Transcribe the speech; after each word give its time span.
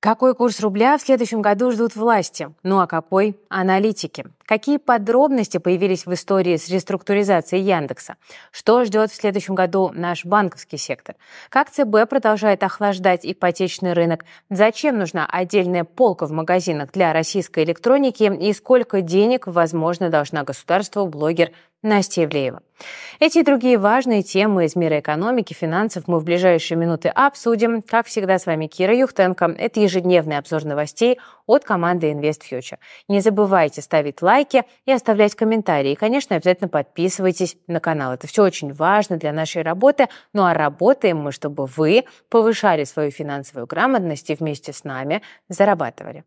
Какой 0.00 0.36
курс 0.36 0.60
рубля 0.60 0.96
в 0.96 1.00
следующем 1.00 1.42
году 1.42 1.72
ждут 1.72 1.96
власти? 1.96 2.54
Ну 2.62 2.78
а 2.78 2.86
какой– 2.86 3.36
аналитики? 3.48 4.26
Какие 4.46 4.76
подробности 4.76 5.58
появились 5.58 6.06
в 6.06 6.12
истории 6.14 6.56
с 6.56 6.68
реструктуризацией 6.68 7.64
Яндекса? 7.64 8.14
Что 8.52 8.84
ждет 8.84 9.10
в 9.10 9.16
следующем 9.16 9.56
году 9.56 9.90
наш 9.92 10.24
банковский 10.24 10.76
сектор? 10.76 11.16
Как 11.50 11.68
ЦБ 11.70 12.08
продолжает 12.08 12.62
охлаждать 12.62 13.26
ипотечный 13.26 13.92
рынок? 13.92 14.24
Зачем 14.50 14.98
нужна 14.98 15.26
отдельная 15.26 15.82
полка 15.82 16.26
в 16.26 16.30
магазинах 16.30 16.92
для 16.92 17.12
российской 17.12 17.64
электроники? 17.64 18.32
И 18.40 18.52
сколько 18.52 19.00
денег, 19.00 19.48
возможно, 19.48 20.10
должна 20.10 20.44
государству 20.44 21.08
блогер 21.08 21.50
Настя 21.82 22.22
Евлеева. 22.22 22.60
Эти 23.20 23.38
и 23.38 23.42
другие 23.42 23.78
важные 23.78 24.22
темы 24.22 24.64
из 24.64 24.76
мира 24.76 25.00
экономики, 25.00 25.52
финансов 25.52 26.04
мы 26.06 26.18
в 26.18 26.24
ближайшие 26.24 26.76
минуты 26.76 27.08
обсудим. 27.08 27.82
Как 27.82 28.06
всегда, 28.06 28.38
с 28.38 28.46
вами 28.46 28.66
Кира 28.66 28.96
Юхтенко. 28.96 29.54
Это 29.58 29.80
ежедневный 29.80 30.38
обзор 30.38 30.64
новостей 30.64 31.18
от 31.46 31.64
команды 31.64 32.10
InvestFuture. 32.10 32.78
Не 33.08 33.20
забывайте 33.20 33.82
ставить 33.82 34.22
лайки 34.22 34.64
и 34.86 34.92
оставлять 34.92 35.34
комментарии. 35.34 35.92
И, 35.92 35.96
конечно, 35.96 36.36
обязательно 36.36 36.68
подписывайтесь 36.68 37.56
на 37.66 37.80
канал. 37.80 38.12
Это 38.12 38.26
все 38.26 38.42
очень 38.42 38.72
важно 38.72 39.16
для 39.16 39.32
нашей 39.32 39.62
работы. 39.62 40.06
Ну 40.32 40.44
а 40.44 40.54
работаем 40.54 41.18
мы, 41.18 41.32
чтобы 41.32 41.66
вы 41.66 42.04
повышали 42.28 42.84
свою 42.84 43.10
финансовую 43.10 43.66
грамотность 43.66 44.30
и 44.30 44.34
вместе 44.34 44.72
с 44.72 44.84
нами 44.84 45.22
зарабатывали. 45.48 46.24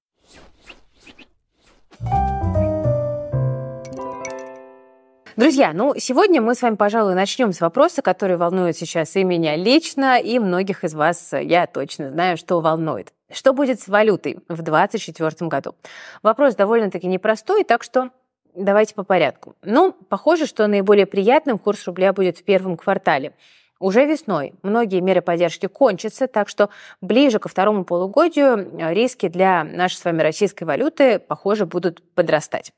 Друзья, 5.38 5.71
ну 5.73 5.94
сегодня 5.98 6.41
мы 6.41 6.55
с 6.55 6.62
вами, 6.62 6.76
пожалуй, 6.76 7.16
начнем 7.16 7.53
с 7.53 7.62
вопроса, 7.62 8.02
который 8.02 8.35
волнует 8.35 8.76
сейчас 8.76 9.16
и 9.16 9.23
меня 9.23 9.55
лично, 9.55 10.20
и 10.20 10.40
многих 10.40 10.84
из 10.84 10.94
вас, 10.94 11.31
я 11.31 11.67
точно 11.67 12.12
знаю, 12.12 12.35
что 12.35 12.59
волнует. 12.59 13.13
Что 13.31 13.54
будет 13.54 13.80
с 13.80 13.88
валютой 13.88 14.40
в 14.49 14.62
2024 14.62 15.48
году? 15.48 15.73
Вопрос 16.21 16.55
довольно-таки 16.55 17.07
непростой, 17.07 17.63
так 17.63 17.82
что 17.82 18.10
давайте 18.54 18.93
по 18.93 19.04
порядку. 19.04 19.55
Ну, 19.63 19.96
похоже, 20.10 20.48
что 20.48 20.68
наиболее 20.68 21.05
приятным 21.05 21.57
курс 21.57 21.88
рубля 21.88 22.12
будет 22.12 22.40
в 22.40 22.43
первом 22.43 22.76
квартале. 22.76 23.34
Уже 23.82 24.05
весной 24.05 24.54
многие 24.62 24.99
меры 24.99 25.21
поддержки 25.21 25.65
кончатся, 25.65 26.27
так 26.27 26.48
что 26.48 26.70
ближе 27.01 27.40
ко 27.40 27.49
второму 27.49 27.84
полугодию 27.84 28.79
э, 28.79 28.93
риски 28.93 29.27
для 29.27 29.63
нашей 29.63 29.96
с 29.96 30.05
вами 30.05 30.21
российской 30.21 30.65
валюты, 30.65 31.18
похоже, 31.18 31.65
будут 31.65 32.04
подрастать. 32.13 32.73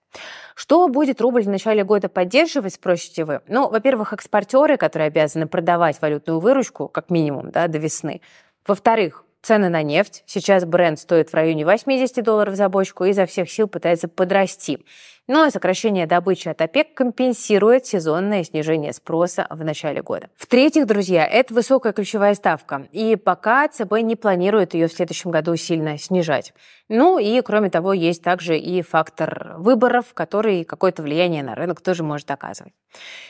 Что 0.56 0.88
будет 0.88 1.20
рубль 1.20 1.44
в 1.44 1.50
начале 1.50 1.84
года 1.84 2.08
поддерживать, 2.08 2.76
спросите 2.76 3.26
вы? 3.26 3.42
Ну, 3.48 3.70
во-первых, 3.70 4.14
экспортеры, 4.14 4.78
которые 4.78 5.08
обязаны 5.08 5.46
продавать 5.46 6.02
валютную 6.02 6.40
выручку, 6.40 6.88
как 6.88 7.10
минимум, 7.10 7.52
да, 7.52 7.68
до 7.68 7.80
весны. 7.80 8.22
Во-вторых, 8.66 9.26
цены 9.42 9.68
на 9.68 9.84
нефть. 9.84 10.24
Сейчас 10.26 10.64
бренд 10.64 10.98
стоит 10.98 11.30
в 11.30 11.34
районе 11.34 11.66
80 11.66 12.24
долларов 12.24 12.56
за 12.56 12.70
бочку 12.70 13.04
и 13.04 13.10
изо 13.10 13.26
всех 13.26 13.52
сил 13.52 13.68
пытается 13.68 14.08
подрасти. 14.08 14.86
Но 15.26 15.50
сокращение 15.50 16.06
добычи 16.06 16.50
от 16.50 16.62
ОПЕК 16.62 16.96
компенсирует 16.96 17.86
сезонное 17.86 18.44
снижение 18.44 18.92
спроса 18.92 19.48
в 19.50 19.64
начале 19.64 20.02
года. 20.02 20.28
В-третьих, 20.36 20.86
друзья, 20.86 21.26
это 21.26 21.54
высокая 21.54 21.94
ключевая 21.94 22.34
ставка, 22.34 22.88
и 22.92 23.16
пока 23.16 23.70
ЦБ 23.70 24.02
не 24.02 24.18
планирует 24.18 24.74
ее 24.74 24.90
в 24.90 24.92
следующем 24.92 25.32
году 25.32 25.56
сильно 25.56 25.98
снижать. 25.98 26.54
Ну 26.90 27.20
и, 27.20 27.40
кроме 27.40 27.70
того, 27.70 27.94
есть 27.94 28.22
также 28.22 28.58
и 28.58 28.82
фактор 28.82 29.56
выборов, 29.60 30.14
который 30.14 30.66
какое-то 30.66 31.02
влияние 31.02 31.42
на 31.42 31.56
рынок 31.56 31.80
тоже 31.80 32.04
может 32.04 32.30
оказывать. 32.30 32.74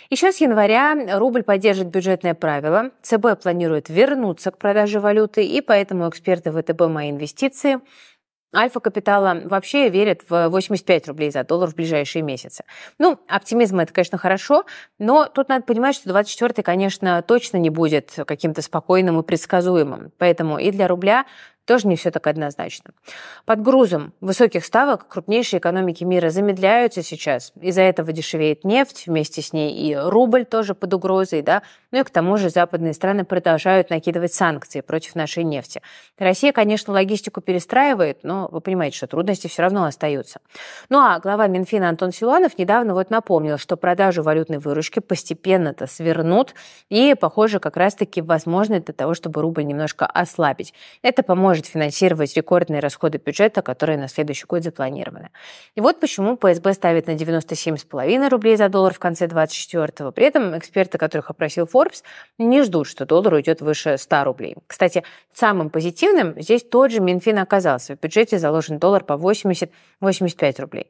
Еще 0.09 0.31
с 0.31 0.41
января 0.41 0.95
рубль 1.19 1.43
поддержит 1.43 1.89
бюджетное 1.89 2.33
правило. 2.33 2.89
ЦБ 3.03 3.39
планирует 3.41 3.89
вернуться 3.89 4.49
к 4.49 4.57
продаже 4.57 4.99
валюты, 4.99 5.45
и 5.45 5.61
поэтому 5.61 6.09
эксперты 6.09 6.51
ВТБ 6.51 6.87
«Мои 6.87 7.11
инвестиции» 7.11 7.79
Альфа 8.55 8.79
Капитала 8.79 9.41
вообще 9.45 9.89
верит 9.89 10.23
в 10.29 10.49
85 10.49 11.07
рублей 11.07 11.31
за 11.31 11.43
доллар 11.43 11.69
в 11.69 11.75
ближайшие 11.75 12.21
месяцы. 12.21 12.63
Ну, 12.99 13.19
оптимизм 13.27 13.79
это, 13.79 13.93
конечно, 13.93 14.17
хорошо, 14.17 14.65
но 14.99 15.25
тут 15.25 15.49
надо 15.49 15.65
понимать, 15.65 15.95
что 15.95 16.09
24-й, 16.09 16.63
конечно, 16.63 17.21
точно 17.21 17.57
не 17.57 17.69
будет 17.69 18.13
каким-то 18.27 18.61
спокойным 18.61 19.19
и 19.19 19.23
предсказуемым. 19.23 20.11
Поэтому 20.17 20.57
и 20.57 20.71
для 20.71 20.87
рубля 20.87 21.25
тоже 21.65 21.87
не 21.87 21.95
все 21.95 22.11
так 22.11 22.27
однозначно. 22.27 22.91
Под 23.45 23.61
грузом 23.61 24.13
высоких 24.21 24.65
ставок 24.65 25.07
крупнейшие 25.07 25.59
экономики 25.59 26.03
мира 26.03 26.29
замедляются 26.29 27.03
сейчас. 27.03 27.53
Из-за 27.61 27.81
этого 27.81 28.11
дешевеет 28.11 28.63
нефть, 28.63 29.05
вместе 29.07 29.41
с 29.41 29.53
ней 29.53 29.73
и 29.73 29.95
рубль 29.95 30.45
тоже 30.45 30.75
под 30.75 30.93
угрозой. 30.93 31.41
Да? 31.41 31.63
Ну 31.91 31.99
и 31.99 32.03
к 32.03 32.09
тому 32.09 32.37
же 32.37 32.49
западные 32.49 32.93
страны 32.93 33.23
продолжают 33.23 33.89
накидывать 33.89 34.33
санкции 34.33 34.81
против 34.81 35.15
нашей 35.15 35.43
нефти. 35.43 35.81
Россия, 36.17 36.51
конечно, 36.51 36.93
логистику 36.93 37.39
перестраивает, 37.39 38.23
но 38.23 38.49
вы 38.51 38.61
понимаете, 38.61 38.97
что 38.97 39.07
трудности 39.07 39.47
все 39.47 39.61
равно 39.61 39.85
остаются. 39.85 40.39
Ну 40.89 40.99
а 40.99 41.19
глава 41.19 41.47
Минфина 41.47 41.89
Антон 41.89 42.11
Силуанов 42.11 42.57
недавно 42.57 42.93
вот 42.93 43.09
напомнил, 43.09 43.57
что 43.57 43.77
продажу 43.77 44.23
валютной 44.23 44.57
выручки 44.57 44.99
постепенно-то 44.99 45.87
свернут 45.87 46.55
и, 46.89 47.15
похоже, 47.19 47.59
как 47.59 47.77
раз-таки 47.77 48.21
возможно 48.21 48.79
для 48.79 48.93
того, 48.93 49.13
чтобы 49.13 49.41
рубль 49.41 49.65
немножко 49.65 50.05
ослабить. 50.05 50.73
Это 51.01 51.23
поможет 51.23 51.52
может 51.53 51.67
финансировать 51.67 52.35
рекордные 52.35 52.79
расходы 52.79 53.19
бюджета, 53.19 53.61
которые 53.61 53.99
на 53.99 54.07
следующий 54.07 54.47
год 54.47 54.63
запланированы. 54.63 55.29
И 55.75 55.81
вот 55.81 55.99
почему 55.99 56.35
ПСБ 56.35 56.73
ставит 56.73 57.05
на 57.05 57.11
97,5 57.11 58.29
рублей 58.29 58.57
за 58.57 58.69
доллар 58.69 58.91
в 58.91 58.97
конце 58.97 59.27
2024 59.27 60.11
При 60.13 60.25
этом 60.25 60.57
эксперты, 60.57 60.97
которых 60.97 61.29
опросил 61.29 61.69
Forbes, 61.71 62.01
не 62.39 62.63
ждут, 62.63 62.87
что 62.87 63.05
доллар 63.05 63.35
уйдет 63.35 63.61
выше 63.61 63.99
100 63.99 64.23
рублей. 64.23 64.55
Кстати, 64.65 65.03
самым 65.31 65.69
позитивным 65.69 66.41
здесь 66.41 66.63
тот 66.63 66.89
же 66.89 67.01
Минфин 67.01 67.37
оказался. 67.37 67.95
В 67.95 67.99
бюджете 67.99 68.39
заложен 68.39 68.79
доллар 68.79 69.03
по 69.03 69.13
80-85 69.13 70.59
рублей. 70.59 70.87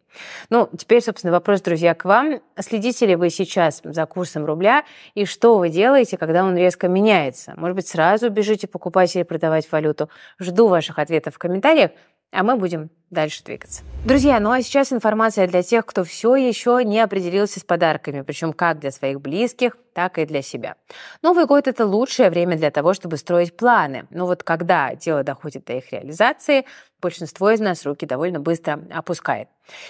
Ну, 0.50 0.70
теперь, 0.78 1.02
собственно, 1.02 1.34
вопрос, 1.34 1.60
друзья, 1.60 1.94
к 1.94 2.06
вам. 2.06 2.40
Следите 2.58 3.06
ли 3.06 3.18
вы 3.18 3.30
сейчас 3.32 3.82
за 3.84 4.06
курсом 4.06 4.46
рубля 4.46 4.86
и 5.14 5.26
что 5.26 5.58
вы 5.58 5.68
делаете, 5.68 6.16
когда 6.16 6.46
он 6.46 6.56
резко 6.56 6.88
меняется? 6.88 7.54
Может 7.58 7.76
быть, 7.76 7.88
сразу 7.90 8.30
бежите 8.30 8.68
покупать 8.68 9.14
или 9.18 9.24
продавать 9.24 9.70
валюту? 9.70 10.10
Жду 10.54 10.68
ваших 10.68 11.00
ответов 11.00 11.34
в 11.34 11.40
комментариях, 11.40 11.92
а 12.32 12.44
мы 12.44 12.58
будем 12.58 12.92
дальше 13.14 13.44
двигаться. 13.44 13.84
Друзья, 14.06 14.40
ну 14.42 14.52
а 14.52 14.62
сейчас 14.62 14.92
информация 14.92 15.48
для 15.48 15.64
тех, 15.64 15.86
кто 15.86 16.04
все 16.04 16.36
еще 16.36 16.82
не 16.84 17.00
определился 17.00 17.62
с 17.62 17.64
подарками, 17.64 18.22
причем 18.22 18.52
как 18.52 18.80
для 18.80 18.92
своих 18.92 19.22
близких, 19.22 19.78
так 19.94 20.18
и 20.18 20.26
для 20.26 20.42
себя. 20.42 20.76
Новый 21.22 21.46
год– 21.46 21.68
это 21.70 21.86
лучшее 21.86 22.30
время 22.30 22.58
для 22.58 22.72
того, 22.72 22.94
чтобы 22.94 23.18
строить 23.18 23.56
планы. 23.56 24.06
Но 24.10 24.26
вот 24.26 24.44
когда 24.44 24.96
дело 24.96 25.24
доходит 25.24 25.66
до 25.66 25.74
их 25.74 25.92
реализации, 25.92 26.66
большинство 27.02 27.52
из 27.52 27.60
нас 27.60 27.86
руки 27.86 28.06
довольно 28.06 28.40
быстро 28.40 28.82
опускает. 28.92 29.50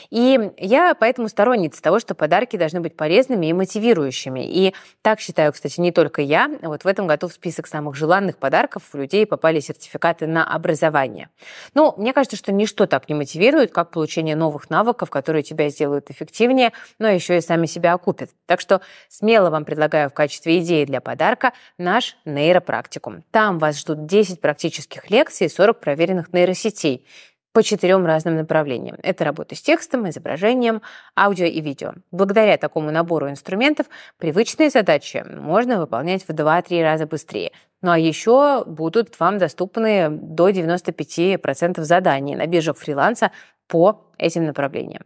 И 0.10 0.52
я 0.58 0.96
поэтому 1.00 1.30
сторонница 1.30 1.82
того, 1.82 2.00
что 2.00 2.16
подарки 2.16 2.58
должны 2.58 2.82
быть 2.82 2.96
полезными 2.96 3.48
и 3.48 3.54
мотивирующими. 3.54 4.42
И 4.46 4.76
так 5.02 5.20
считаю, 5.20 5.54
кстати, 5.54 5.80
не 5.80 5.92
только 5.92 6.22
я. 6.22 6.50
Вот 6.62 6.84
в 6.84 6.88
этом 6.88 7.08
году 7.08 7.28
в 7.28 7.34
список 7.34 7.68
самых 7.68 7.96
желанных 7.96 8.38
подарков 8.38 8.84
у 8.94 8.98
людей 8.98 9.26
попали 9.26 9.60
сертификаты 9.60 10.28
на 10.28 10.44
образование. 10.44 11.30
Ну, 11.74 11.94
мне 11.98 12.14
кажется, 12.14 12.38
что 12.38 12.52
ничто 12.52 12.86
так 12.86 13.10
не 13.10 13.13
мотивирует, 13.14 13.72
как 13.72 13.92
получение 13.92 14.36
новых 14.36 14.70
навыков, 14.70 15.10
которые 15.10 15.44
тебя 15.44 15.70
сделают 15.70 16.10
эффективнее, 16.10 16.74
но 17.00 17.08
еще 17.08 17.38
и 17.38 17.42
сами 17.42 17.66
себя 17.66 17.94
окупят. 17.94 18.32
Так 18.46 18.60
что 18.60 18.82
смело 19.10 19.50
вам 19.50 19.66
предлагаю 19.66 20.10
в 20.10 20.14
качестве 20.14 20.60
идеи 20.60 20.86
для 20.86 21.02
подарка 21.02 21.54
наш 21.78 22.18
нейропрактикум. 22.26 23.24
Там 23.32 23.60
вас 23.60 23.80
ждут 23.80 24.06
10 24.06 24.42
практических 24.42 25.10
лекций 25.10 25.48
и 25.48 25.50
40 25.50 25.80
проверенных 25.80 26.34
нейросетей 26.34 27.06
по 27.54 27.64
четырем 27.64 28.06
разным 28.06 28.36
направлениям. 28.36 28.98
Это 29.04 29.24
работа 29.24 29.56
с 29.56 29.62
текстом, 29.62 30.10
изображением, 30.10 30.82
аудио 31.16 31.46
и 31.46 31.62
видео. 31.62 31.94
Благодаря 32.12 32.58
такому 32.58 32.92
набору 32.92 33.30
инструментов 33.30 33.86
привычные 34.18 34.70
задачи 34.70 35.24
можно 35.30 35.80
выполнять 35.80 36.24
в 36.28 36.30
2-3 36.30 36.82
раза 36.82 37.06
быстрее. 37.06 37.52
Ну 37.82 37.92
а 37.92 38.00
еще 38.00 38.64
будут 38.66 39.20
вам 39.20 39.38
доступны 39.38 40.10
до 40.10 40.50
95% 40.50 41.82
заданий 41.82 42.36
на 42.36 42.48
биржах 42.48 42.78
фриланса 42.78 43.32
по 43.68 44.06
этим 44.18 44.46
направлениям. 44.46 45.04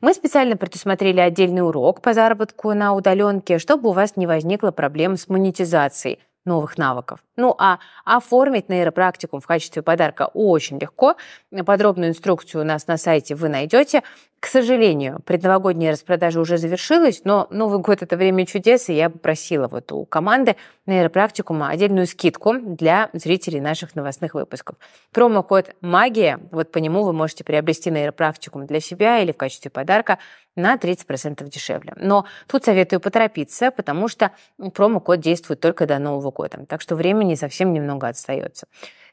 Мы 0.00 0.12
специально 0.12 0.56
предусмотрели 0.56 1.20
отдельный 1.20 1.62
урок 1.62 2.02
по 2.02 2.12
заработку 2.12 2.72
на 2.74 2.94
удаленке, 2.94 3.58
чтобы 3.58 3.88
у 3.88 3.92
вас 3.92 4.16
не 4.16 4.26
возникло 4.26 4.70
проблем 4.70 5.16
с 5.16 5.28
монетизацией 5.28 6.18
новых 6.44 6.78
навыков. 6.78 7.20
Ну 7.36 7.54
а 7.58 7.78
оформить 8.04 8.68
нейропрактикум 8.68 9.40
в 9.40 9.46
качестве 9.46 9.82
подарка 9.82 10.30
очень 10.32 10.78
легко. 10.78 11.16
Подробную 11.64 12.10
инструкцию 12.10 12.62
у 12.62 12.64
нас 12.64 12.86
на 12.86 12.96
сайте 12.96 13.34
вы 13.34 13.48
найдете. 13.48 14.02
К 14.38 14.48
сожалению, 14.48 15.20
предновогодняя 15.24 15.92
распродажа 15.92 16.40
уже 16.40 16.58
завершилась, 16.58 17.22
но 17.24 17.46
Новый 17.50 17.78
год– 17.78 18.00
это 18.02 18.16
время 18.16 18.46
чудес, 18.46 18.88
и 18.90 18.94
я 18.94 19.08
попросила 19.08 19.66
вот 19.66 19.90
у 19.92 20.04
команды 20.04 20.56
нейропрактикума 20.84 21.70
отдельную 21.70 22.06
скидку 22.06 22.54
для 22.54 23.08
зрителей 23.12 23.60
наших 23.60 23.96
новостных 23.96 24.34
выпусков. 24.34 24.76
Промокод 25.12 25.74
«Магия», 25.80 26.38
вот 26.52 26.70
по 26.70 26.78
нему 26.78 27.02
вы 27.02 27.12
можете 27.12 27.44
приобрести 27.44 27.90
нейропрактикум 27.90 28.66
для 28.66 28.80
себя 28.80 29.20
или 29.20 29.32
в 29.32 29.36
качестве 29.36 29.70
подарка 29.70 30.18
на 30.54 30.76
30% 30.76 31.48
дешевле. 31.48 31.92
Но 31.96 32.26
тут 32.46 32.64
советую 32.64 33.00
поторопиться, 33.00 33.70
потому 33.70 34.06
что 34.06 34.32
промокод 34.74 35.18
действует 35.18 35.60
только 35.60 35.86
до 35.86 35.98
Нового 35.98 36.30
года, 36.30 36.64
так 36.68 36.82
что 36.82 36.94
времени 36.94 37.25
совсем 37.34 37.72
немного 37.72 38.06
отстается. 38.08 38.68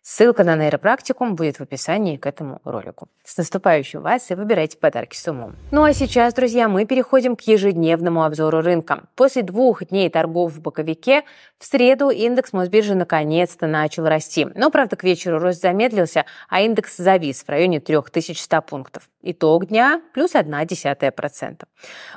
Ссылка 0.06 0.44
на 0.44 0.58
нейропрактикум 0.58 1.36
будет 1.36 1.60
в 1.60 1.62
описании 1.62 2.18
к 2.18 2.26
этому 2.26 2.60
ролику. 2.66 3.08
С 3.24 3.38
наступающим 3.38 4.02
вас 4.02 4.30
и 4.32 4.36
выбирайте 4.36 4.78
подарки 4.78 5.16
с 5.16 5.26
умом. 5.30 5.56
Ну 5.72 5.84
а 5.84 5.94
сейчас, 5.94 6.34
друзья, 6.34 6.68
мы 6.68 6.84
переходим 6.84 7.38
к 7.38 7.42
ежедневному 7.44 8.26
обзору 8.26 8.60
рынка. 8.60 9.04
После 9.16 9.44
двух 9.44 9.86
дней 9.86 10.10
торгов 10.10 10.52
в 10.52 10.60
боковике 10.60 11.24
в 11.58 11.64
среду 11.64 12.10
индекс 12.10 12.52
Мосбиржи 12.52 12.96
наконец-то 12.96 13.66
начал 13.66 14.06
расти. 14.06 14.46
Но, 14.56 14.70
правда, 14.72 14.98
к 14.98 15.06
вечеру 15.06 15.40
рост 15.40 15.62
замедлился, 15.62 16.26
а 16.50 16.60
индекс 16.60 16.98
завис 16.98 17.42
в 17.42 17.48
районе 17.48 17.80
3100 17.80 18.62
пунктов. 18.62 19.10
Итог 19.22 19.68
дня– 19.68 20.02
плюс 20.14 20.36
0,1%. 20.36 21.64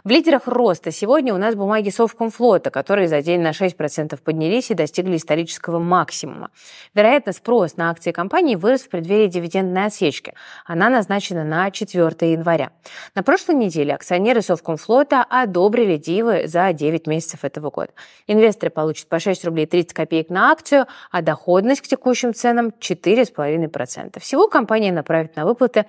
В 0.02 0.10
лидерах 0.10 0.48
роста 0.48 0.90
сегодня 0.90 1.32
у 1.32 1.38
нас 1.38 1.54
бумаги 1.54 1.90
Совкомфлота, 1.90 2.70
которые 2.70 3.06
за 3.06 3.22
день 3.22 3.42
на 3.42 3.50
6% 3.50 4.20
поднялись 4.20 4.72
и 4.72 4.74
достигли 4.74 5.16
исторического 5.16 5.78
максимума. 5.78 6.50
Вероятно, 6.92 7.32
спрос 7.32 7.75
на 7.76 7.90
акции 7.90 8.12
компании 8.12 8.56
вырос 8.56 8.82
в 8.82 8.88
преддверии 8.88 9.28
дивидендной 9.28 9.86
отсечки. 9.86 10.34
Она 10.64 10.88
назначена 10.88 11.44
на 11.44 11.70
4 11.70 12.32
января. 12.32 12.70
На 13.14 13.22
прошлой 13.22 13.56
неделе 13.56 13.94
акционеры 13.94 14.42
Совкомфлота 14.42 15.22
одобрили 15.22 15.96
дивы 15.96 16.46
за 16.46 16.72
9 16.72 17.06
месяцев 17.06 17.44
этого 17.44 17.70
года. 17.70 17.92
Инвесторы 18.26 18.70
получат 18.70 19.08
по 19.08 19.18
6 19.18 19.44
рублей 19.44 19.66
30 19.66 19.92
копеек 19.92 20.30
на 20.30 20.50
акцию, 20.50 20.86
а 21.10 21.22
доходность 21.22 21.80
к 21.80 21.86
текущим 21.86 22.34
ценам 22.34 22.72
4,5%. 22.80 24.20
Всего 24.20 24.48
компания 24.48 24.92
направит 24.92 25.36
на 25.36 25.44
выплаты 25.44 25.86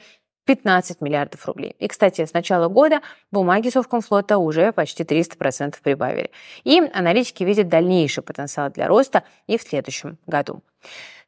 15 0.48 1.02
миллиардов 1.02 1.46
рублей. 1.46 1.76
И, 1.78 1.88
кстати, 1.88 2.26
с 2.26 2.34
начала 2.34 2.70
года 2.70 3.02
бумаги 3.32 3.70
Совкомфлота 3.70 4.38
уже 4.38 4.72
почти 4.72 5.04
300% 5.04 5.76
прибавили. 5.84 6.32
И 6.64 6.82
аналитики 6.94 7.44
видят 7.44 7.68
дальнейший 7.68 8.24
потенциал 8.24 8.72
для 8.72 8.88
роста 8.88 9.24
и 9.46 9.58
в 9.58 9.62
следующем 9.62 10.18
году. 10.26 10.64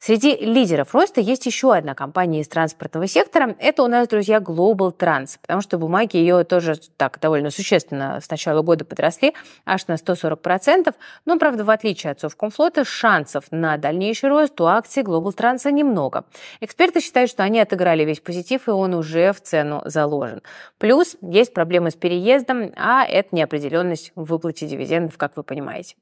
Среди 0.01 0.33
лидеров 0.37 0.95
роста 0.95 1.19
есть 1.19 1.45
еще 1.45 1.75
одна 1.75 1.93
компания 1.93 2.39
из 2.39 2.47
транспортного 2.47 3.05
сектора. 3.05 3.57
Это 3.59 3.83
у 3.83 3.87
нас, 3.87 4.07
друзья, 4.07 4.37
Global 4.37 4.95
Trans, 4.97 5.37
потому 5.41 5.59
что 5.59 5.77
бумаги 5.77 6.15
ее 6.15 6.45
тоже 6.45 6.75
так 6.95 7.19
довольно 7.19 7.49
существенно 7.49 8.21
с 8.21 8.29
начала 8.29 8.61
года 8.61 8.85
подросли, 8.85 9.33
аж 9.65 9.87
на 9.87 9.95
140%. 9.95 10.95
Но, 11.25 11.37
правда, 11.37 11.65
в 11.65 11.69
отличие 11.69 12.13
от 12.13 12.21
Совкомфлота, 12.21 12.85
шансов 12.85 13.47
на 13.51 13.75
дальнейший 13.75 14.29
рост 14.29 14.59
у 14.61 14.67
акций 14.67 15.03
Global 15.03 15.35
Trans 15.35 15.69
немного. 15.69 16.23
Эксперты 16.61 17.01
считают, 17.01 17.29
что 17.29 17.43
они 17.43 17.59
отыграли 17.59 18.05
весь 18.05 18.21
позитив, 18.21 18.69
и 18.69 18.71
он 18.71 18.93
уже 18.93 19.33
в 19.33 19.41
цену 19.41 19.81
заложен. 19.83 20.41
Плюс 20.77 21.17
есть 21.21 21.53
проблемы 21.53 21.91
с 21.91 21.95
переездом, 21.95 22.71
а 22.77 23.03
это 23.05 23.35
неопределенность 23.35 24.13
в 24.15 24.23
выплате 24.23 24.65
дивидендов, 24.65 25.17
как 25.17 25.35
вы 25.35 25.43
понимаете. 25.43 25.97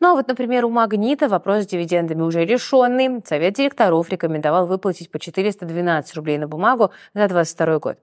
Ну 0.00 0.12
а 0.12 0.14
вот, 0.14 0.28
например, 0.28 0.64
у 0.64 0.70
Магнита 0.70 1.28
вопрос 1.28 1.64
с 1.64 1.66
дивидендами 1.66 2.22
уже 2.22 2.46
решенный. 2.46 3.20
Совет 3.34 3.54
директоров 3.54 4.08
рекомендовал 4.10 4.68
выплатить 4.68 5.10
по 5.10 5.18
412 5.18 6.14
рублей 6.14 6.38
на 6.38 6.46
бумагу 6.46 6.92
за 7.14 7.26
2022 7.26 7.78
год. 7.80 7.98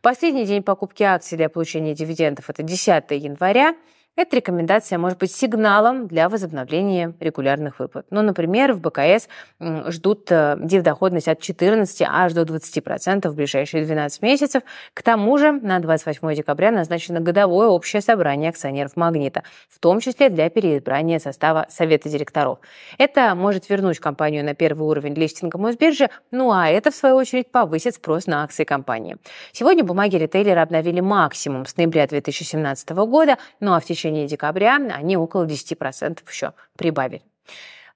Последний 0.00 0.44
день 0.44 0.62
покупки 0.62 1.02
акций 1.02 1.36
для 1.36 1.48
получения 1.48 1.92
дивидендов– 1.92 2.44
это 2.50 2.62
10 2.62 3.10
января. 3.10 3.74
Эта 4.16 4.36
рекомендация 4.36 4.98
может 4.98 5.18
быть 5.18 5.30
сигналом 5.30 6.08
для 6.08 6.30
возобновления 6.30 7.12
регулярных 7.20 7.78
выплат. 7.78 8.06
Ну, 8.08 8.22
например, 8.22 8.72
в 8.72 8.80
БКС 8.80 9.28
ждут 9.60 10.32
э, 10.32 10.56
дивдоходность 10.58 11.28
от 11.28 11.40
14 11.40 12.00
аж 12.08 12.32
до 12.32 12.42
20% 12.44 13.28
в 13.28 13.34
ближайшие 13.34 13.84
12 13.84 14.22
месяцев. 14.22 14.62
К 14.94 15.02
тому 15.02 15.36
же 15.36 15.52
на 15.52 15.80
28 15.80 16.34
декабря 16.34 16.70
назначено 16.70 17.20
годовое 17.20 17.68
общее 17.68 18.00
собрание 18.00 18.48
акционеров 18.48 18.96
«Магнита», 18.96 19.42
в 19.68 19.78
том 19.80 20.00
числе 20.00 20.30
для 20.30 20.48
переизбрания 20.48 21.18
состава 21.18 21.66
Совета 21.68 22.08
директоров. 22.08 22.60
Это 22.96 23.34
может 23.34 23.68
вернуть 23.68 23.98
компанию 23.98 24.42
на 24.46 24.54
первый 24.54 24.88
уровень 24.88 25.12
листинга 25.12 25.58
Мосбиржи, 25.58 26.08
ну 26.30 26.52
а 26.52 26.68
это, 26.68 26.90
в 26.90 26.94
свою 26.94 27.16
очередь, 27.16 27.52
повысит 27.52 27.96
спрос 27.96 28.26
на 28.26 28.44
акции 28.44 28.64
компании. 28.64 29.18
Сегодня 29.52 29.84
бумаги 29.84 30.16
ритейлера 30.16 30.62
обновили 30.62 31.00
максимум 31.00 31.66
с 31.66 31.76
ноября 31.76 32.06
2017 32.06 32.88
года, 32.90 33.36
ну 33.60 33.74
а 33.74 33.80
в 33.80 33.84
течение 33.84 34.05
течение 34.06 34.26
декабря 34.26 34.76
они 34.76 35.16
около 35.16 35.46
10% 35.46 36.18
еще 36.30 36.52
прибавили. 36.76 37.22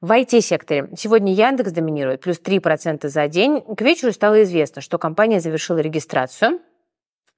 В 0.01 0.12
IT-секторе 0.12 0.89
сегодня 0.97 1.35
Яндекс 1.35 1.73
доминирует, 1.73 2.23
плюс 2.23 2.41
3% 2.41 3.07
за 3.09 3.29
день. 3.29 3.61
К 3.61 3.83
вечеру 3.83 4.12
стало 4.12 4.43
известно, 4.43 4.81
что 4.81 4.99
компания 4.99 5.41
завершила 5.41 5.79
регистрацию 5.79 6.61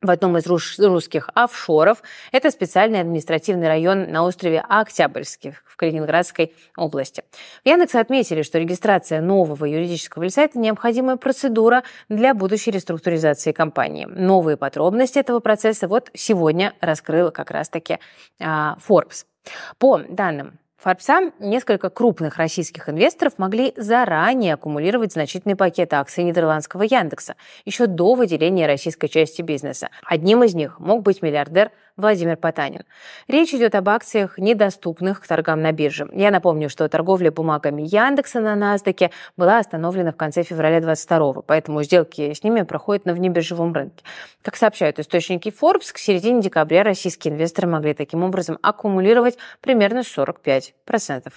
в 0.03 0.11
одном 0.11 0.37
из 0.37 0.47
русских 0.47 1.31
офшоров. 1.35 2.03
Это 2.33 2.51
специальный 2.51 3.01
административный 3.01 3.69
район 3.69 4.11
на 4.11 4.25
острове 4.25 4.61
Октябрьский 4.61 5.55
в 5.65 5.77
Калининградской 5.77 6.55
области. 6.77 7.23
В 7.65 7.69
Яндексе 7.69 8.01
отметили, 8.01 8.43
что 8.43 8.59
регистрация 8.59 9.21
нового 9.21 9.65
юридического 9.65 10.25
лица– 10.25 10.43
это 10.43 10.59
необходимая 10.59 11.17
процедура 11.17 11.85
для 12.09 12.35
будущей 12.35 12.73
реструктуризации 12.73 13.53
компании. 13.53 14.07
Новые 14.07 14.57
подробности 14.57 15.19
этого 15.19 15.41
процесса 15.41 15.89
вот 15.89 16.11
сегодня 16.15 16.75
раскрыл 16.81 17.31
как 17.31 17.51
раз-таки 17.51 17.99
а, 18.41 18.77
Forbes. 18.87 19.25
По 19.79 19.99
данным 19.99 20.59
Форбса 20.83 21.31
несколько 21.39 21.91
крупных 21.91 22.39
российских 22.39 22.89
инвесторов 22.89 23.35
могли 23.39 23.73
заранее 23.77 24.55
аккумулировать 24.55 25.13
значительный 25.13 25.55
пакет 25.55 25.95
акций 25.95 26.25
нидерландского 26.25 26.83
Яндекса 26.83 27.37
еще 27.65 27.87
до 27.87 28.15
выделения 28.15 28.67
российской 28.67 29.07
части 29.07 29.43
бизнеса. 29.43 29.91
Одним 30.05 30.43
из 30.43 30.57
них 30.57 30.81
мог 30.81 31.03
быть 31.05 31.23
миллиардер 31.23 31.71
Владимир 31.97 32.37
Потанин. 32.37 32.83
Речь 33.29 33.55
идет 33.55 33.77
об 33.77 33.89
акциях, 33.91 34.39
недоступных 34.39 35.21
к 35.21 35.27
торгам 35.29 35.63
на 35.63 35.71
бирже. 35.71 36.09
Я 36.13 36.33
напомню, 36.33 36.69
что 36.69 36.89
торговля 36.89 37.31
бумагами 37.31 37.83
Яндекса 37.83 38.41
на 38.41 38.57
NASDAQ 38.57 39.13
была 39.37 39.59
остановлена 39.59 40.11
в 40.11 40.17
конце 40.17 40.43
февраля 40.43 40.81
22 40.81 41.43
поэтому 41.43 41.83
сделки 41.85 42.33
с 42.33 42.43
ними 42.43 42.63
проходят 42.63 43.05
на 43.05 43.15
внебиржевом 43.15 43.73
рынке. 43.73 44.05
Как 44.43 44.57
сообщают 44.57 44.99
источники 44.99 45.51
Forbes, 45.51 45.93
к 45.93 45.99
середине 45.99 46.41
декабря 46.41 46.83
российские 46.83 47.35
инвесторы 47.35 47.69
могли 47.69 47.95
таким 47.95 48.25
образом 48.25 48.59
аккумулировать 48.63 49.39
примерно 49.61 50.01
45% 50.01 50.72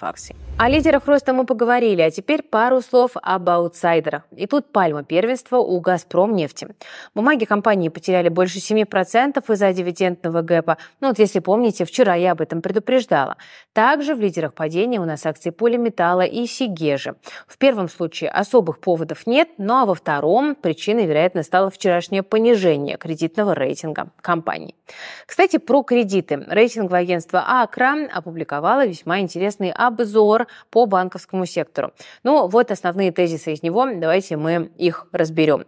акций. 0.00 0.36
О 0.58 0.68
лидерах 0.68 1.06
роста 1.06 1.32
мы 1.32 1.44
поговорили, 1.44 2.02
а 2.02 2.10
теперь 2.10 2.42
пару 2.42 2.80
слов 2.80 3.12
об 3.14 3.48
аутсайдерах. 3.48 4.22
И 4.34 4.46
тут 4.46 4.72
пальма 4.72 5.04
первенства 5.04 5.58
у 5.58 5.80
«Газпром» 5.80 6.34
нефти. 6.34 6.68
Бумаги 7.14 7.44
компании 7.44 7.90
потеряли 7.90 8.28
больше 8.28 8.58
7% 8.58 9.52
из-за 9.52 9.72
дивидендного 9.72 10.42
гэпа. 10.42 10.78
Ну 11.00 11.08
вот 11.08 11.18
если 11.18 11.40
помните, 11.40 11.84
вчера 11.84 12.14
я 12.14 12.32
об 12.32 12.40
этом 12.40 12.62
предупреждала. 12.62 13.36
Также 13.72 14.14
в 14.14 14.20
лидерах 14.20 14.54
падения 14.54 15.00
у 15.00 15.04
нас 15.04 15.26
акции 15.26 15.50
полиметалла 15.50 16.22
и 16.22 16.46
Сигежи. 16.46 17.16
В 17.46 17.58
первом 17.58 17.88
случае 17.88 18.30
особых 18.30 18.80
поводов 18.80 19.26
нет, 19.26 19.48
ну 19.58 19.74
а 19.74 19.84
во 19.84 19.94
втором 19.94 20.54
причиной, 20.54 21.06
вероятно, 21.06 21.42
стало 21.42 21.70
вчерашнее 21.70 22.22
понижение 22.22 22.96
кредитного 22.96 23.54
рейтинга 23.54 24.08
компании. 24.22 24.74
Кстати, 25.26 25.58
про 25.58 25.82
кредиты. 25.82 26.42
Рейтинговое 26.48 27.00
агентство 27.00 27.44
Акра 27.46 28.08
опубликовало 28.10 28.86
весьма 28.86 29.20
интересный 29.26 29.70
обзор 29.70 30.46
по 30.70 30.86
банковскому 30.86 31.46
сектору. 31.46 31.92
Ну 32.22 32.46
вот 32.48 32.70
основные 32.70 33.12
тезисы 33.12 33.52
из 33.52 33.62
него, 33.62 33.86
давайте 33.94 34.36
мы 34.36 34.70
их 34.78 35.06
разберем. 35.12 35.64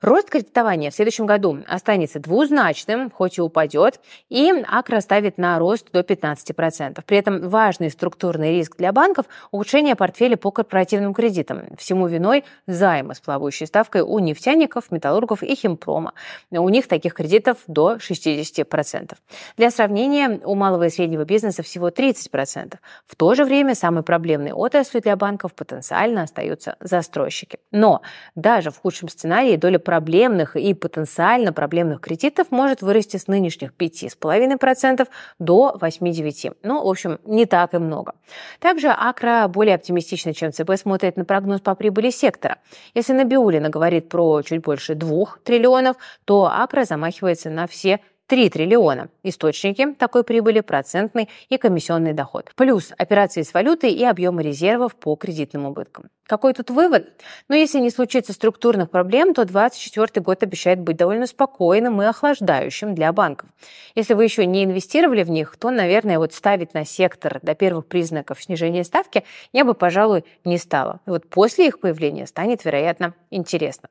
Рост 0.00 0.30
кредитования 0.30 0.90
в 0.90 0.94
следующем 0.94 1.26
году 1.26 1.58
останется 1.68 2.20
двузначным, 2.20 3.10
хоть 3.10 3.36
и 3.36 3.42
упадет, 3.42 4.00
и 4.30 4.50
Акра 4.66 5.00
ставит 5.00 5.36
на 5.36 5.58
рост 5.58 5.92
до 5.92 6.00
15%. 6.00 7.02
При 7.04 7.18
этом 7.18 7.50
важный 7.50 7.90
структурный 7.90 8.52
риск 8.52 8.78
для 8.78 8.92
банков– 8.92 9.26
ухудшение 9.50 9.96
портфеля 9.96 10.38
по 10.38 10.52
корпоративным 10.52 11.12
кредитам. 11.12 11.64
Всему 11.76 12.06
виной 12.06 12.44
займы 12.66 13.14
с 13.14 13.20
плавающей 13.20 13.66
ставкой 13.66 14.00
у 14.00 14.18
нефтяников, 14.20 14.90
металлургов 14.90 15.42
и 15.42 15.54
химпрома. 15.54 16.14
У 16.50 16.68
них 16.70 16.88
таких 16.88 17.12
кредитов 17.12 17.58
до 17.66 17.96
60%. 17.96 19.16
Для 19.58 19.70
сравнения, 19.70 20.40
у 20.44 20.54
малого 20.54 20.84
и 20.86 20.90
среднего 20.90 21.26
бизнеса 21.26 21.62
всего 21.62 21.90
30%. 21.90 22.76
В 23.06 23.16
то 23.16 23.34
же 23.34 23.44
время 23.44 23.74
самой 23.74 24.02
проблемной 24.02 24.52
отраслью 24.52 25.02
для 25.02 25.16
банков 25.16 25.52
потенциально 25.52 26.22
остаются 26.22 26.76
застройщики. 26.80 27.58
Но 27.70 28.00
даже 28.34 28.70
в 28.70 28.78
худшем 28.78 29.10
сценарии 29.10 29.56
доля 29.56 29.78
проблемных 29.90 30.54
и 30.54 30.72
потенциально 30.72 31.52
проблемных 31.52 32.00
кредитов 32.00 32.52
может 32.52 32.80
вырасти 32.80 33.16
с 33.16 33.26
нынешних 33.26 33.72
5,5% 33.72 35.08
до 35.40 35.76
8-9%. 35.80 36.56
Ну, 36.62 36.84
в 36.84 36.88
общем, 36.88 37.18
не 37.24 37.44
так 37.44 37.74
и 37.74 37.78
много. 37.78 38.12
Также 38.60 38.86
Акра 38.86 39.48
более 39.48 39.74
оптимистично, 39.74 40.32
чем 40.32 40.52
ЦБ, 40.52 40.76
смотрит 40.76 41.16
на 41.16 41.24
прогноз 41.24 41.60
по 41.60 41.74
прибыли 41.74 42.10
сектора. 42.10 42.58
Если 42.94 43.12
Набиулина 43.14 43.68
говорит 43.68 44.08
про 44.08 44.42
чуть 44.42 44.62
больше 44.62 44.94
2 44.94 45.24
триллионов, 45.42 45.96
то 46.24 46.44
Акра 46.46 46.84
замахивается 46.84 47.50
на 47.50 47.66
все 47.66 47.98
3 48.30 48.48
триллиона. 48.48 49.08
Источники 49.24 49.92
такой 49.98 50.22
прибыли– 50.22 50.60
процентный 50.62 51.28
и 51.48 51.58
комиссионный 51.58 52.12
доход. 52.12 52.52
Плюс 52.54 52.92
операции 52.96 53.42
с 53.42 53.52
валютой 53.52 53.90
и 53.90 54.04
объемы 54.04 54.44
резервов 54.44 54.94
по 54.94 55.16
кредитным 55.16 55.66
убыткам. 55.66 56.10
Какой 56.30 56.54
тут 56.54 56.70
вывод? 56.70 57.08
Но 57.48 57.56
если 57.56 57.80
не 57.80 57.90
случится 57.90 58.32
структурных 58.32 58.88
проблем, 58.88 59.34
то 59.34 59.44
2024 59.44 60.22
год 60.22 60.44
обещает 60.44 60.78
быть 60.78 60.96
довольно 60.96 61.26
спокойным 61.26 62.00
и 62.00 62.04
охлаждающим 62.04 62.94
для 62.94 63.12
банков. 63.12 63.48
Если 63.96 64.14
вы 64.14 64.22
еще 64.22 64.46
не 64.46 64.62
инвестировали 64.62 65.24
в 65.24 65.30
них, 65.30 65.56
то, 65.58 65.72
наверное, 65.72 66.20
вот 66.20 66.32
ставить 66.32 66.72
на 66.72 66.84
сектор 66.84 67.40
до 67.42 67.56
первых 67.56 67.86
признаков 67.86 68.40
снижения 68.40 68.84
ставки 68.84 69.24
я 69.52 69.64
бы, 69.64 69.74
пожалуй, 69.74 70.24
не 70.44 70.56
стала. 70.58 71.00
И 71.04 71.10
вот 71.10 71.28
после 71.28 71.66
их 71.66 71.80
появления 71.80 72.28
станет, 72.28 72.64
вероятно, 72.64 73.14
интересно. 73.30 73.88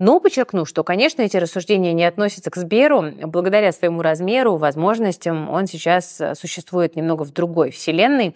Но 0.00 0.18
подчеркну, 0.18 0.64
что, 0.64 0.82
конечно, 0.82 1.22
эти 1.22 1.36
рассуждения 1.36 1.92
не 1.92 2.04
относятся 2.04 2.50
к 2.50 2.56
Сберу. 2.56 3.12
Благодаря 3.26 3.70
своему 3.76 4.02
размеру, 4.02 4.56
возможностям, 4.56 5.50
он 5.50 5.66
сейчас 5.66 6.20
существует 6.34 6.96
немного 6.96 7.22
в 7.22 7.32
другой 7.32 7.70
вселенной, 7.70 8.34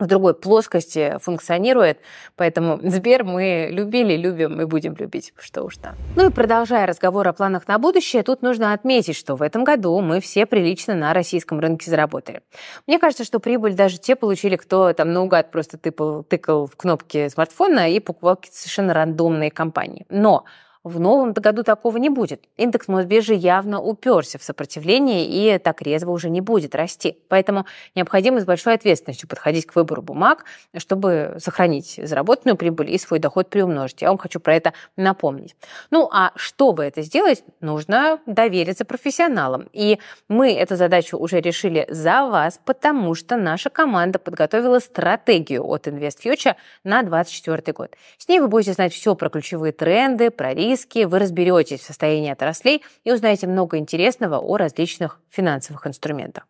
в 0.00 0.06
другой 0.06 0.34
плоскости 0.34 1.16
функционирует. 1.20 2.00
Поэтому 2.34 2.80
Сбер 2.82 3.22
мы 3.22 3.68
любили, 3.70 4.16
любим 4.16 4.60
и 4.60 4.64
будем 4.64 4.96
любить, 4.96 5.32
что 5.38 5.62
уж 5.62 5.76
там. 5.76 5.94
Ну 6.16 6.28
и 6.28 6.32
продолжая 6.32 6.86
разговор 6.86 7.28
о 7.28 7.32
планах 7.32 7.68
на 7.68 7.78
будущее, 7.78 8.22
тут 8.22 8.42
нужно 8.42 8.72
отметить, 8.72 9.16
что 9.16 9.36
в 9.36 9.42
этом 9.42 9.62
году 9.62 10.00
мы 10.00 10.20
все 10.20 10.46
прилично 10.46 10.94
на 10.94 11.12
российском 11.12 11.60
рынке 11.60 11.90
заработали. 11.90 12.40
Мне 12.86 12.98
кажется, 12.98 13.24
что 13.24 13.38
прибыль 13.38 13.74
даже 13.74 13.98
те 13.98 14.16
получили, 14.16 14.56
кто 14.56 14.92
там 14.94 15.12
наугад 15.12 15.50
просто 15.50 15.76
тыкал, 15.76 16.24
тыкал 16.24 16.66
в 16.66 16.76
кнопки 16.76 17.28
смартфона 17.28 17.90
и 17.90 18.00
покупал 18.00 18.38
совершенно 18.50 18.94
рандомные 18.94 19.50
компании. 19.50 20.06
Но 20.08 20.44
в 20.82 20.98
новом 20.98 21.32
году 21.32 21.62
такого 21.62 21.98
не 21.98 22.08
будет. 22.08 22.44
Индекс 22.56 22.88
Мосбиржи 22.88 23.34
явно 23.34 23.80
уперся 23.82 24.38
в 24.38 24.42
сопротивление 24.42 25.26
и 25.26 25.58
так 25.58 25.82
резво 25.82 26.10
уже 26.10 26.30
не 26.30 26.40
будет 26.40 26.74
расти. 26.74 27.18
Поэтому 27.28 27.66
необходимо 27.94 28.40
с 28.40 28.44
большой 28.44 28.74
ответственностью 28.74 29.28
подходить 29.28 29.66
к 29.66 29.74
выбору 29.76 30.00
бумаг, 30.00 30.46
чтобы 30.76 31.36
сохранить 31.38 32.00
заработанную 32.02 32.56
прибыль 32.56 32.90
и 32.90 32.98
свой 32.98 33.18
доход 33.18 33.50
приумножить. 33.50 34.00
Я 34.00 34.08
вам 34.08 34.18
хочу 34.18 34.40
про 34.40 34.54
это 34.54 34.72
напомнить. 34.96 35.54
Ну 35.90 36.08
а 36.10 36.32
чтобы 36.36 36.84
это 36.84 37.02
сделать, 37.02 37.44
нужно 37.60 38.18
довериться 38.24 38.86
профессионалам. 38.86 39.68
И 39.72 39.98
мы 40.28 40.54
эту 40.54 40.76
задачу 40.76 41.18
уже 41.18 41.40
решили 41.40 41.86
за 41.90 42.24
вас, 42.24 42.58
потому 42.64 43.14
что 43.14 43.36
наша 43.36 43.68
команда 43.68 44.18
подготовила 44.18 44.78
стратегию 44.78 45.66
от 45.66 45.86
InvestFuture 45.86 46.54
на 46.84 47.02
2024 47.02 47.72
год. 47.74 47.96
С 48.16 48.28
ней 48.28 48.40
вы 48.40 48.48
будете 48.48 48.72
знать 48.72 48.94
все 48.94 49.14
про 49.14 49.28
ключевые 49.28 49.72
тренды, 49.72 50.30
про 50.30 50.54
риски, 50.54 50.69
риски, 50.70 51.04
вы 51.04 51.18
разберетесь 51.18 51.80
в 51.80 51.84
состоянии 51.84 52.30
отраслей 52.30 52.82
и 53.04 53.12
узнаете 53.12 53.46
много 53.46 53.76
интересного 53.78 54.38
о 54.38 54.56
различных 54.56 55.20
финансовых 55.28 55.86
инструментах. 55.86 56.46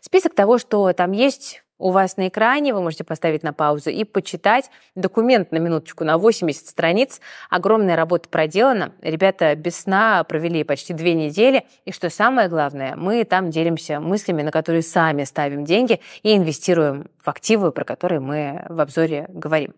Список 0.00 0.34
того, 0.34 0.58
что 0.58 0.92
там 0.92 1.12
есть, 1.12 1.62
у 1.80 1.92
вас 1.92 2.18
на 2.18 2.28
экране, 2.28 2.74
вы 2.74 2.82
можете 2.82 3.04
поставить 3.04 3.42
на 3.42 3.54
паузу 3.54 3.88
и 3.88 4.04
почитать. 4.04 4.70
Документ 4.94 5.50
на 5.50 5.56
минуточку 5.56 6.04
на 6.04 6.18
80 6.18 6.66
страниц. 6.66 7.22
Огромная 7.48 7.96
работа 7.96 8.28
проделана. 8.28 8.92
Ребята 9.00 9.54
без 9.54 9.80
сна 9.80 10.22
провели 10.24 10.62
почти 10.62 10.92
две 10.92 11.14
недели. 11.14 11.64
И 11.86 11.92
что 11.92 12.10
самое 12.10 12.48
главное, 12.48 12.96
мы 12.96 13.24
там 13.24 13.48
делимся 13.48 13.98
мыслями, 13.98 14.42
на 14.42 14.50
которые 14.50 14.82
сами 14.82 15.24
ставим 15.24 15.64
деньги 15.64 16.00
и 16.22 16.36
инвестируем 16.36 17.06
в 17.18 17.28
активы, 17.28 17.72
про 17.72 17.84
которые 17.84 18.20
мы 18.20 18.62
в 18.68 18.78
обзоре 18.78 19.24
говорим. 19.30 19.72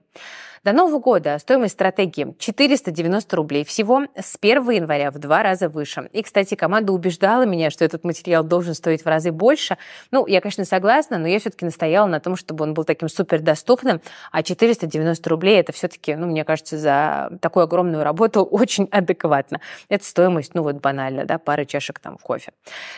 До 0.65 0.73
Нового 0.73 1.01
года 1.01 1.37
стоимость 1.41 1.73
стратегии 1.73 2.37
490 2.39 3.35
рублей 3.35 3.65
всего 3.65 4.03
с 4.17 4.39
1 4.41 4.71
января 4.71 5.11
в 5.11 5.19
два 5.19 5.43
раза 5.43 5.69
выше. 5.69 6.09
И, 6.13 6.23
кстати, 6.23 6.55
команда 6.55 6.93
убеждала 6.93 7.43
меня, 7.43 7.69
что 7.71 7.85
этот 7.85 8.05
материал 8.05 8.45
должен 8.45 8.75
стоить 8.75 9.03
в 9.03 9.07
разы 9.09 9.33
больше. 9.33 9.77
Ну, 10.13 10.25
я, 10.29 10.41
конечно, 10.41 10.65
согласна, 10.65 11.19
но 11.19 11.27
я 11.27 11.41
все-таки 11.41 11.65
настояла 11.65 12.07
на 12.07 12.21
том, 12.21 12.37
чтобы 12.37 12.63
он 12.63 12.75
был 12.75 12.85
таким 12.85 13.09
супер 13.09 13.41
доступным, 13.41 14.01
а 14.31 14.45
490 14.45 15.29
рублей 15.29 15.59
это 15.59 15.73
все-таки, 15.73 16.15
ну, 16.15 16.29
мне 16.29 16.45
кажется, 16.45 16.79
за 16.79 17.37
такую 17.41 17.65
огромную 17.65 18.05
работу 18.05 18.45
очень 18.51 18.87
адекватно. 18.93 19.61
Это 19.89 20.05
стоимость, 20.05 20.55
ну, 20.55 20.63
вот 20.63 20.77
банально, 20.77 21.25
да, 21.25 21.39
пары 21.39 21.65
чашек 21.65 21.99
там 21.99 22.19
кофе. 22.19 22.53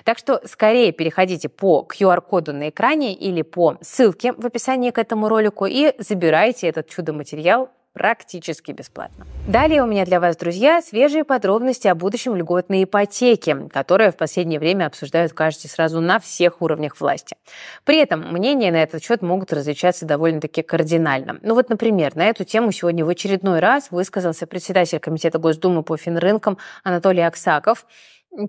Так 0.04 0.18
что 0.18 0.42
скорее 0.44 0.92
переходите 0.92 1.48
по 1.48 1.88
QR-коду 1.90 2.52
на 2.52 2.68
экране 2.68 3.14
или 3.14 3.40
по 3.40 3.78
ссылке 3.80 4.34
в 4.34 4.44
описании 4.44 4.90
к 4.90 4.98
этому 4.98 5.30
ролику 5.30 5.64
и 5.64 5.94
забирайте 5.98 6.68
этот 6.68 6.90
чудо-материал 6.90 7.53
практически 7.94 8.72
бесплатно. 8.72 9.24
Далее 9.46 9.82
у 9.82 9.86
меня 9.86 10.04
для 10.04 10.20
вас, 10.20 10.36
друзья, 10.36 10.82
свежие 10.82 11.24
подробности 11.24 11.86
о 11.86 11.94
будущем 11.94 12.34
льготной 12.34 12.84
ипотеке, 12.84 13.68
которая 13.72 14.10
в 14.10 14.16
последнее 14.16 14.58
время 14.58 14.86
обсуждают, 14.86 15.32
кажется, 15.32 15.68
сразу 15.68 16.00
на 16.00 16.18
всех 16.18 16.60
уровнях 16.60 17.00
власти. 17.00 17.36
При 17.84 17.98
этом 17.98 18.32
мнения 18.32 18.72
на 18.72 18.82
этот 18.82 19.02
счет 19.02 19.22
могут 19.22 19.52
различаться 19.52 20.04
довольно-таки 20.06 20.62
кардинально. 20.62 21.38
Ну 21.42 21.54
вот, 21.54 21.70
например, 21.70 22.16
на 22.16 22.26
эту 22.26 22.44
тему 22.44 22.72
сегодня 22.72 23.04
в 23.04 23.08
очередной 23.08 23.60
раз 23.60 23.90
высказался 23.90 24.46
председатель 24.46 24.98
Комитета 24.98 25.38
Госдумы 25.38 25.84
по 25.84 25.96
финрынкам 25.96 26.58
Анатолий 26.82 27.22
Аксаков. 27.22 27.86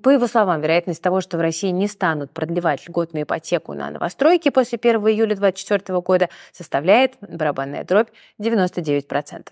По 0.02 0.10
его 0.10 0.26
словам, 0.26 0.62
вероятность 0.62 1.00
того, 1.04 1.22
что 1.22 1.38
в 1.38 1.42
России 1.42 1.70
не 1.70 1.88
станут 1.88 2.32
продлевать 2.32 2.88
льготную 2.88 3.22
ипотеку 3.24 3.74
на 3.74 3.92
новостройки 3.92 4.50
после 4.50 4.80
1 4.82 4.96
июля 5.10 5.36
2024 5.36 6.00
года 6.02 6.30
составляет, 6.52 7.14
барабанная 7.22 7.84
дробь, 7.84 8.08
99%. 8.42 9.50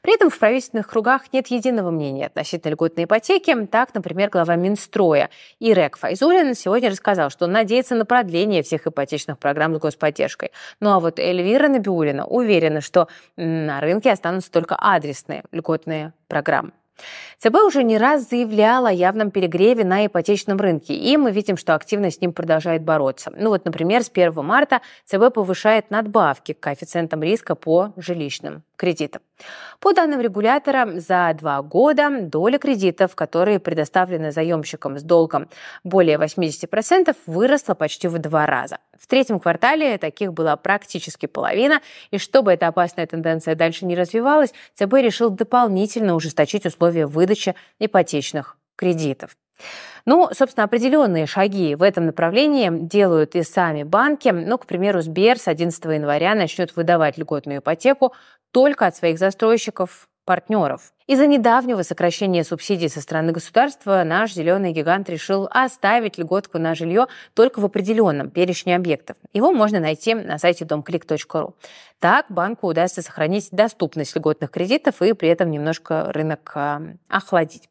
При 0.00 0.14
этом 0.14 0.30
в 0.30 0.38
правительственных 0.38 0.88
кругах 0.88 1.30
нет 1.34 1.48
единого 1.48 1.90
мнения 1.90 2.26
относительно 2.26 2.72
льготной 2.72 3.04
ипотеки. 3.04 3.66
Так, 3.66 3.92
например, 3.92 4.30
глава 4.30 4.56
Минстроя 4.56 5.28
Ирек 5.60 5.98
Файзулин 5.98 6.54
сегодня 6.54 6.88
рассказал, 6.88 7.28
что 7.28 7.44
он 7.44 7.52
надеется 7.52 7.94
на 7.94 8.06
продление 8.06 8.62
всех 8.62 8.86
ипотечных 8.86 9.38
программ 9.38 9.76
с 9.76 9.80
господдержкой. 9.80 10.52
Ну 10.80 10.92
а 10.92 11.00
вот 11.00 11.18
Эльвира 11.18 11.68
Набиулина 11.68 12.24
уверена, 12.24 12.80
что 12.80 13.08
на 13.36 13.82
рынке 13.82 14.10
останутся 14.10 14.50
только 14.50 14.76
адресные 14.80 15.44
льготные 15.52 16.14
программы. 16.26 16.72
ЦБ 17.38 17.56
уже 17.66 17.82
не 17.82 17.98
раз 17.98 18.28
заявляла 18.28 18.88
о 18.88 18.92
явном 18.92 19.30
перегреве 19.30 19.84
на 19.84 20.06
ипотечном 20.06 20.58
рынке, 20.58 20.94
и 20.94 21.16
мы 21.16 21.30
видим, 21.30 21.56
что 21.56 21.74
активно 21.74 22.10
с 22.10 22.20
ним 22.20 22.32
продолжает 22.32 22.82
бороться. 22.82 23.32
Ну 23.36 23.50
вот, 23.50 23.64
например, 23.64 24.02
с 24.02 24.10
1 24.10 24.32
марта 24.44 24.80
ЦБ 25.04 25.34
повышает 25.34 25.90
надбавки 25.90 26.52
к 26.52 26.60
коэффициентам 26.60 27.22
риска 27.22 27.54
по 27.54 27.92
жилищным 27.96 28.62
кредитам. 28.76 29.22
По 29.80 29.92
данным 29.92 30.20
регулятора, 30.20 30.98
за 31.00 31.34
два 31.38 31.60
года 31.62 32.08
доля 32.22 32.58
кредитов, 32.58 33.14
которые 33.14 33.58
предоставлены 33.58 34.32
заемщикам 34.32 34.98
с 34.98 35.02
долгом 35.02 35.48
более 35.82 36.16
80%, 36.16 37.16
выросла 37.26 37.74
почти 37.74 38.08
в 38.08 38.18
два 38.18 38.46
раза. 38.46 38.78
В 38.98 39.06
третьем 39.06 39.40
квартале 39.40 39.98
таких 39.98 40.32
была 40.32 40.56
практически 40.56 41.26
половина, 41.26 41.80
и 42.10 42.18
чтобы 42.18 42.52
эта 42.52 42.68
опасная 42.68 43.06
тенденция 43.06 43.54
дальше 43.54 43.84
не 43.84 43.96
развивалась, 43.96 44.54
ЦБ 44.74 44.94
решил 44.94 45.30
дополнительно 45.30 46.14
ужесточить 46.14 46.66
условия 46.66 47.06
выдачи 47.06 47.54
ипотечных 47.78 48.56
кредитов. 48.76 49.36
Ну, 50.06 50.28
собственно, 50.32 50.64
определенные 50.64 51.26
шаги 51.26 51.74
в 51.74 51.82
этом 51.82 52.06
направлении 52.06 52.68
делают 52.70 53.34
и 53.34 53.42
сами 53.42 53.84
банки. 53.84 54.28
Ну, 54.28 54.58
к 54.58 54.66
примеру, 54.66 55.00
Сбер 55.00 55.38
с 55.38 55.48
11 55.48 55.82
января 55.84 56.34
начнет 56.34 56.76
выдавать 56.76 57.16
льготную 57.16 57.60
ипотеку 57.60 58.12
только 58.54 58.86
от 58.86 58.94
своих 58.94 59.18
застройщиков 59.18 60.08
партнеров. 60.24 60.92
Из-за 61.08 61.26
недавнего 61.26 61.82
сокращения 61.82 62.44
субсидий 62.44 62.88
со 62.88 63.00
стороны 63.02 63.32
государства 63.32 64.04
наш 64.06 64.32
зеленый 64.32 64.72
гигант 64.72 65.10
решил 65.10 65.48
оставить 65.50 66.16
льготку 66.18 66.58
на 66.58 66.74
жилье 66.76 67.08
только 67.34 67.58
в 67.58 67.64
определенном 67.64 68.30
перечне 68.30 68.76
объектов. 68.76 69.16
Его 69.32 69.52
можно 69.52 69.80
найти 69.80 70.14
на 70.14 70.38
сайте 70.38 70.64
домклик.ру. 70.64 71.56
Так 71.98 72.26
банку 72.30 72.68
удастся 72.68 73.02
сохранить 73.02 73.48
доступность 73.50 74.16
льготных 74.16 74.50
кредитов 74.50 75.02
и 75.02 75.12
при 75.12 75.28
этом 75.28 75.50
немножко 75.50 76.10
рынок 76.12 76.52
а, 76.54 76.80
охладить. 77.08 77.68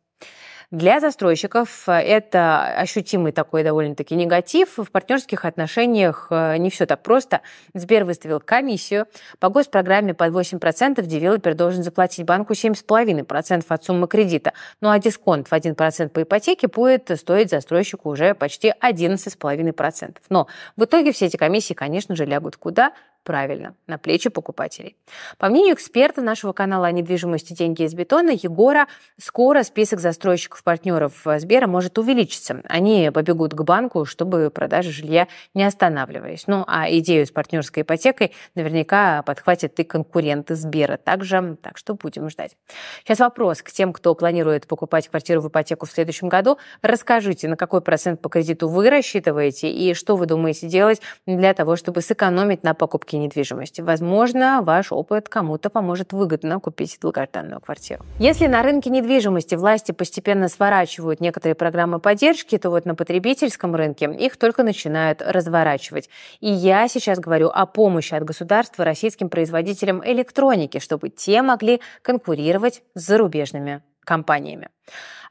Для 0.73 0.99
застройщиков 0.99 1.87
э, 1.87 1.91
это 1.91 2.65
ощутимый 2.79 3.31
такой 3.31 3.63
довольно-таки 3.63 4.15
негатив. 4.15 4.79
В 4.79 4.89
партнерских 4.89 5.45
отношениях 5.45 6.29
э, 6.31 6.57
не 6.57 6.71
все 6.71 6.87
так 6.87 7.03
просто. 7.03 7.41
Сбер 7.75 8.05
выставил 8.05 8.39
комиссию. 8.39 9.05
По 9.37 9.49
госпрограмме 9.49 10.15
под 10.15 10.33
8% 10.33 10.99
девелопер 11.03 11.53
должен 11.53 11.83
заплатить 11.83 12.25
банку 12.25 12.53
7,5% 12.53 13.63
от 13.67 13.83
суммы 13.83 14.07
кредита. 14.07 14.53
Ну 14.81 14.89
а 14.89 14.97
дисконт 14.97 15.47
в 15.47 15.53
1% 15.53 16.09
по 16.09 16.23
ипотеке 16.23 16.67
будет 16.67 17.11
стоить 17.19 17.51
застройщику 17.51 18.09
уже 18.09 18.33
почти 18.33 18.73
11,5%. 18.81 20.17
Но 20.29 20.47
в 20.75 20.85
итоге 20.85 21.11
все 21.11 21.27
эти 21.27 21.37
комиссии, 21.37 21.75
конечно 21.75 22.15
же, 22.15 22.25
лягут 22.25 22.57
куда? 22.57 22.93
Правильно, 23.23 23.75
на 23.87 23.97
плечи 23.97 24.29
покупателей. 24.29 24.95
По 25.37 25.49
мнению 25.49 25.75
эксперта 25.75 26.21
нашего 26.21 26.53
канала 26.53 26.87
о 26.87 26.91
недвижимости 26.91 27.53
«Деньги 27.53 27.83
из 27.83 27.93
бетона» 27.93 28.31
Егора, 28.31 28.87
скоро 29.19 29.63
список 29.63 29.99
застройщиков-партнеров 29.99 31.13
Сбера 31.37 31.67
может 31.67 31.97
увеличиться. 31.97 32.61
Они 32.67 33.09
побегут 33.13 33.53
к 33.53 33.61
банку, 33.63 34.05
чтобы 34.05 34.49
продажи 34.49 34.91
жилья 34.91 35.27
не 35.53 35.63
останавливались. 35.63 36.47
Ну, 36.47 36.63
а 36.67 36.89
идею 36.91 37.25
с 37.25 37.31
партнерской 37.31 37.83
ипотекой 37.83 38.33
наверняка 38.55 39.23
подхватят 39.23 39.79
и 39.79 39.83
конкуренты 39.83 40.55
Сбера. 40.55 40.97
Также, 40.97 41.57
так 41.61 41.77
что 41.77 41.95
будем 41.95 42.29
ждать. 42.29 42.57
Сейчас 43.03 43.19
вопрос 43.19 43.61
к 43.61 43.71
тем, 43.71 43.93
кто 43.93 44.15
планирует 44.15 44.67
покупать 44.67 45.07
квартиру 45.07 45.41
в 45.41 45.47
ипотеку 45.47 45.85
в 45.85 45.91
следующем 45.91 46.29
году. 46.29 46.57
Расскажите, 46.81 47.47
на 47.47 47.57
какой 47.57 47.81
процент 47.81 48.21
по 48.21 48.29
кредиту 48.29 48.67
вы 48.67 48.89
рассчитываете 48.89 49.71
и 49.71 49.93
что 49.93 50.15
вы 50.15 50.25
думаете 50.25 50.67
делать 50.67 51.01
для 51.25 51.53
того, 51.53 51.75
чтобы 51.75 52.01
сэкономить 52.01 52.63
на 52.63 52.73
покупке 52.73 53.12
недвижимости. 53.17 53.81
Возможно, 53.81 54.61
ваш 54.61 54.91
опыт 54.91 55.29
кому-то 55.29 55.69
поможет 55.69 56.13
выгодно 56.13 56.59
купить 56.59 56.97
долгожданную 57.01 57.59
квартиру. 57.61 58.03
Если 58.19 58.47
на 58.47 58.63
рынке 58.63 58.89
недвижимости 58.89 59.55
власти 59.55 59.91
постепенно 59.91 60.49
сворачивают 60.49 61.19
некоторые 61.19 61.55
программы 61.55 61.99
поддержки, 61.99 62.57
то 62.57 62.69
вот 62.69 62.85
на 62.85 62.95
потребительском 62.95 63.75
рынке 63.75 64.05
их 64.05 64.37
только 64.37 64.63
начинают 64.63 65.21
разворачивать. 65.21 66.09
И 66.39 66.49
я 66.49 66.87
сейчас 66.87 67.19
говорю 67.19 67.49
о 67.49 67.65
помощи 67.65 68.13
от 68.13 68.23
государства 68.23 68.85
российским 68.85 69.29
производителям 69.29 70.01
электроники, 70.05 70.79
чтобы 70.79 71.09
те 71.09 71.41
могли 71.41 71.81
конкурировать 72.01 72.83
с 72.95 73.05
зарубежными 73.05 73.81
компаниями. 74.03 74.69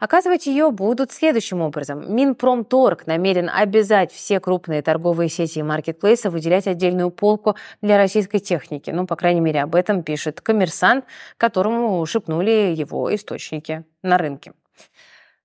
Оказывать 0.01 0.47
ее 0.47 0.73
будут 0.73 1.13
следующим 1.13 1.61
образом. 1.61 2.13
Минпромторг 2.15 3.07
намерен 3.07 3.49
обязать 3.49 4.11
все 4.11 4.41
крупные 4.41 4.83
торговые 4.83 5.29
сети 5.29 5.61
и 5.61 5.63
маркетплейсы 5.63 6.29
выделять 6.29 6.67
отдельную 6.67 7.11
полку 7.11 7.55
для 7.83 7.99
российской 7.99 8.41
техники. 8.41 8.91
Ну, 8.91 9.07
по 9.07 9.15
крайней 9.15 9.41
мере, 9.41 9.63
об 9.63 9.77
этом 9.77 10.03
пишет 10.03 10.41
коммерсант, 10.41 11.05
которому 11.37 12.05
шепнули 12.05 12.75
его 12.75 13.15
источники 13.15 13.85
на 14.03 14.19
рынке. 14.19 14.53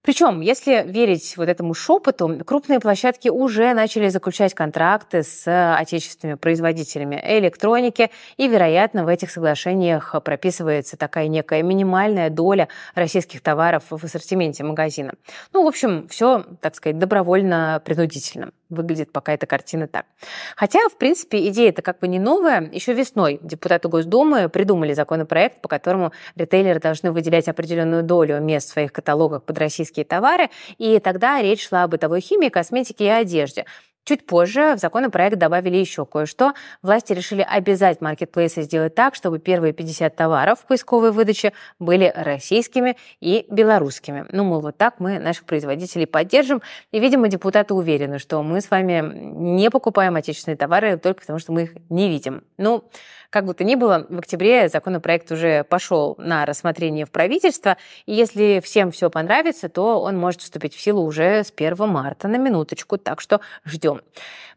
Причем, 0.07 0.39
если 0.39 0.85
верить 0.87 1.35
вот 1.35 1.49
этому 1.49 1.73
шепоту, 1.73 2.39
крупные 2.45 2.79
площадки 2.79 3.27
уже 3.27 3.73
начали 3.73 4.07
заключать 4.07 4.53
контракты 4.53 5.21
с 5.21 5.75
отечественными 5.75 6.37
производителями 6.37 7.21
электроники, 7.21 8.09
и, 8.37 8.47
вероятно, 8.47 9.03
в 9.03 9.09
этих 9.09 9.29
соглашениях 9.29 10.15
прописывается 10.23 10.95
такая 10.95 11.27
некая 11.27 11.61
минимальная 11.61 12.29
доля 12.29 12.69
российских 12.95 13.41
товаров 13.41 13.83
в 13.89 14.01
ассортименте 14.01 14.63
магазина. 14.63 15.11
Ну, 15.51 15.65
в 15.65 15.67
общем, 15.67 16.07
все, 16.07 16.45
так 16.61 16.75
сказать, 16.75 16.97
добровольно-принудительно. 16.99 18.51
Выглядит 18.69 19.13
пока 19.13 19.33
эта 19.33 19.45
картина 19.45 19.87
так. 19.87 20.05
Хотя, 20.55 20.79
в 20.89 20.97
принципе, 20.97 21.47
идея 21.47 21.69
это 21.69 21.81
как 21.81 21.99
бы 21.99 22.07
не 22.07 22.19
новая. 22.19 22.69
Еще 22.71 22.93
весной 22.93 23.39
депутаты 23.41 23.87
Госдумы 23.87 24.49
придумали 24.49 24.93
законопроект, 24.93 25.61
по 25.61 25.69
которому 25.69 26.11
ритейлеры 26.35 26.79
должны 26.79 27.11
выделять 27.11 27.47
определенную 27.47 28.03
долю 28.03 28.41
мест 28.41 28.69
в 28.69 28.73
своих 28.73 28.91
каталогах 28.91 29.43
под 29.43 29.57
российские 29.57 30.03
товары, 30.03 30.49
и 30.77 30.99
тогда 30.99 31.41
речь 31.41 31.67
шла 31.67 31.83
о 31.83 31.87
бытовой 31.87 32.19
химии, 32.19 32.49
косметике 32.49 33.05
и 33.05 33.09
одежде. 33.09 33.65
Чуть 34.07 34.25
позже 34.25 34.75
в 34.75 34.79
законопроект 34.79 35.37
добавили 35.37 35.75
еще 35.75 36.05
кое-что. 36.05 36.53
Власти 36.81 37.11
решили 37.11 37.41
обязать 37.41 37.99
маркетплейсы 37.99 38.61
сделать 38.61 38.95
так, 38.95 39.15
чтобы 39.15 39.37
первые 39.37 39.73
50 39.73 40.15
товаров 40.15 40.61
в 40.61 40.65
поисковой 40.65 41.11
выдаче 41.11 41.51
были 41.77 42.13
российскими 42.15 42.95
и 43.19 43.45
белорусскими. 43.49 44.25
Ну, 44.31 44.45
мол, 44.45 44.61
вот 44.61 44.77
так 44.77 45.01
мы 45.01 45.19
наших 45.19 45.43
производителей 45.43 46.07
поддержим. 46.07 46.61
И, 46.93 47.01
видимо, 47.01 47.27
депутаты 47.27 47.73
уверены, 47.73 48.17
что 48.17 48.41
мы 48.43 48.61
с 48.61 48.71
вами 48.71 49.03
не 49.13 49.69
покупаем 49.69 50.15
отечественные 50.15 50.55
товары 50.55 50.95
только 50.95 51.19
потому, 51.19 51.39
что 51.39 51.51
мы 51.51 51.63
их 51.63 51.73
не 51.89 52.07
видим. 52.07 52.45
Ну, 52.57 52.89
как 53.29 53.45
бы 53.45 53.53
то 53.53 53.63
ни 53.63 53.75
было, 53.75 54.05
в 54.09 54.19
октябре 54.19 54.69
законопроект 54.69 55.31
уже 55.31 55.63
пошел 55.63 56.15
на 56.17 56.45
рассмотрение 56.45 57.05
в 57.05 57.11
правительство, 57.11 57.77
и 58.05 58.13
если 58.13 58.61
всем 58.63 58.91
все 58.91 59.09
понравится, 59.09 59.69
то 59.69 60.01
он 60.01 60.17
может 60.17 60.41
вступить 60.41 60.75
в 60.75 60.81
силу 60.81 61.03
уже 61.03 61.43
с 61.43 61.53
1 61.55 61.75
марта 61.89 62.27
на 62.27 62.37
минуточку, 62.37 62.97
так 62.97 63.21
что 63.21 63.41
ждем. 63.65 64.01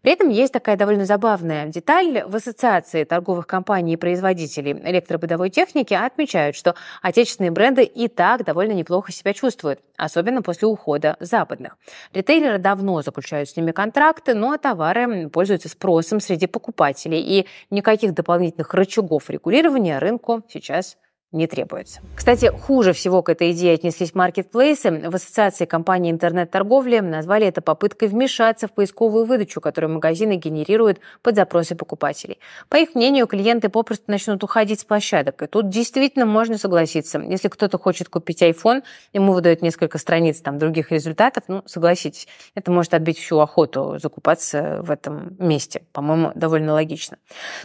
При 0.02 0.12
этом 0.12 0.30
есть 0.30 0.52
такая 0.52 0.76
довольно 0.76 1.04
забавная 1.04 1.66
деталь. 1.66 2.22
В 2.26 2.34
Ассоциации 2.34 3.04
торговых 3.04 3.46
компаний 3.46 3.94
и 3.94 3.96
производителей 3.96 4.72
электробытовой 4.72 5.50
техники 5.50 5.92
отмечают, 5.92 6.56
что 6.56 6.74
отечественные 7.02 7.50
бренды 7.50 7.84
и 7.84 8.08
так 8.08 8.44
довольно 8.44 8.72
неплохо 8.72 9.12
себя 9.12 9.34
чувствуют, 9.34 9.80
особенно 9.98 10.40
после 10.40 10.68
ухода 10.68 11.16
западных. 11.20 11.76
Ритейлеры 12.14 12.58
давно 12.58 13.02
заключают 13.02 13.50
с 13.50 13.56
ними 13.56 13.72
контракты, 13.72 14.34
но 14.34 14.56
товары 14.56 15.28
пользуются 15.28 15.68
спросом 15.68 16.20
среди 16.20 16.46
покупателей, 16.46 17.20
и 17.20 17.46
никаких 17.68 18.14
дополнительных 18.14 18.59
рычагов 18.70 19.30
регулирования 19.30 19.98
рынку 19.98 20.42
сейчас 20.48 20.98
не 21.32 21.46
требуется. 21.46 22.00
Кстати, 22.16 22.46
хуже 22.46 22.92
всего 22.92 23.22
к 23.22 23.28
этой 23.28 23.52
идее 23.52 23.74
отнеслись 23.74 24.14
маркетплейсы. 24.14 24.90
В 24.90 25.14
Ассоциации 25.14 25.64
компаний 25.64 26.10
интернет-торговли 26.10 26.98
назвали 26.98 27.46
это 27.46 27.60
попыткой 27.60 28.08
вмешаться 28.08 28.66
в 28.66 28.72
поисковую 28.72 29.24
выдачу, 29.24 29.60
которую 29.60 29.92
магазины 29.92 30.36
генерируют 30.36 31.00
под 31.22 31.36
запросы 31.36 31.76
покупателей. 31.76 32.38
По 32.68 32.76
их 32.76 32.94
мнению, 32.94 33.26
клиенты 33.26 33.68
попросту 33.68 34.04
начнут 34.08 34.42
уходить 34.42 34.80
с 34.80 34.84
площадок. 34.84 35.42
И 35.42 35.46
тут 35.46 35.68
действительно 35.68 36.26
можно 36.26 36.58
согласиться. 36.58 37.20
Если 37.20 37.48
кто-то 37.48 37.78
хочет 37.78 38.08
купить 38.08 38.42
iPhone, 38.42 38.82
ему 39.12 39.32
выдают 39.32 39.62
несколько 39.62 39.98
страниц 39.98 40.40
там, 40.40 40.58
других 40.58 40.90
результатов, 40.90 41.44
ну, 41.46 41.62
согласитесь, 41.66 42.26
это 42.54 42.70
может 42.72 42.92
отбить 42.92 43.18
всю 43.18 43.38
охоту 43.38 43.98
закупаться 43.98 44.80
в 44.82 44.90
этом 44.90 45.36
месте. 45.38 45.82
По-моему, 45.92 46.32
довольно 46.34 46.72
логично. 46.72 47.18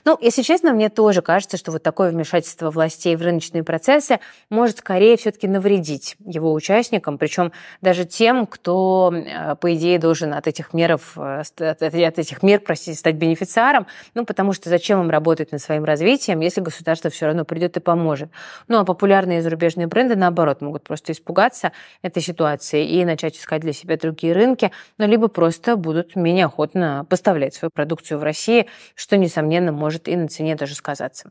Ну, 0.05 0.17
если 0.21 0.43
честно, 0.43 0.71
мне 0.71 0.89
тоже 0.89 1.21
кажется, 1.21 1.57
что 1.57 1.71
вот 1.71 1.81
такое 1.81 2.11
вмешательство 2.11 2.69
властей 2.69 3.15
в 3.15 3.21
рыночный 3.21 3.54
рыночные 3.55 3.63
процессы 3.63 4.19
может 4.49 4.79
скорее 4.79 5.17
все-таки 5.17 5.47
навредить 5.47 6.15
его 6.25 6.53
участникам, 6.53 7.17
причем 7.17 7.51
даже 7.81 8.05
тем, 8.05 8.45
кто, 8.45 9.13
э, 9.13 9.55
по 9.55 9.73
идее, 9.73 9.99
должен 9.99 10.33
от 10.33 10.47
этих 10.47 10.73
мер, 10.73 10.99
э, 11.17 11.41
от 11.59 12.19
этих 12.19 12.43
мер, 12.43 12.59
простите, 12.59 12.97
стать 12.97 13.15
бенефициаром, 13.15 13.87
ну, 14.13 14.25
потому 14.25 14.53
что 14.53 14.69
зачем 14.69 15.01
им 15.01 15.09
работать 15.09 15.51
над 15.51 15.61
своим 15.61 15.85
развитием, 15.85 16.41
если 16.41 16.61
государство 16.61 17.09
все 17.09 17.27
равно 17.27 17.45
придет 17.45 17.77
и 17.77 17.79
поможет. 17.79 18.29
Ну, 18.67 18.79
а 18.79 18.85
популярные 18.85 19.41
зарубежные 19.41 19.87
бренды, 19.87 20.15
наоборот, 20.15 20.61
могут 20.61 20.83
просто 20.83 21.11
испугаться 21.11 21.71
этой 22.01 22.21
ситуации 22.21 22.85
и 22.85 23.05
начать 23.05 23.37
искать 23.37 23.61
для 23.61 23.73
себя 23.73 23.97
другие 23.97 24.33
рынки, 24.33 24.71
ну, 24.97 25.07
либо 25.07 25.27
просто 25.27 25.75
будут 25.75 26.15
менее 26.15 26.45
охотно 26.45 27.05
поставлять 27.09 27.53
свою 27.53 27.69
продукцию 27.73 28.19
в 28.19 28.23
России, 28.23 28.67
что, 28.95 29.17
несомненно, 29.17 29.71
может 29.71 30.07
и 30.07 30.15
на 30.15 30.27
цене 30.27 30.55
даже 30.55 30.75
сказаться. 30.75 31.29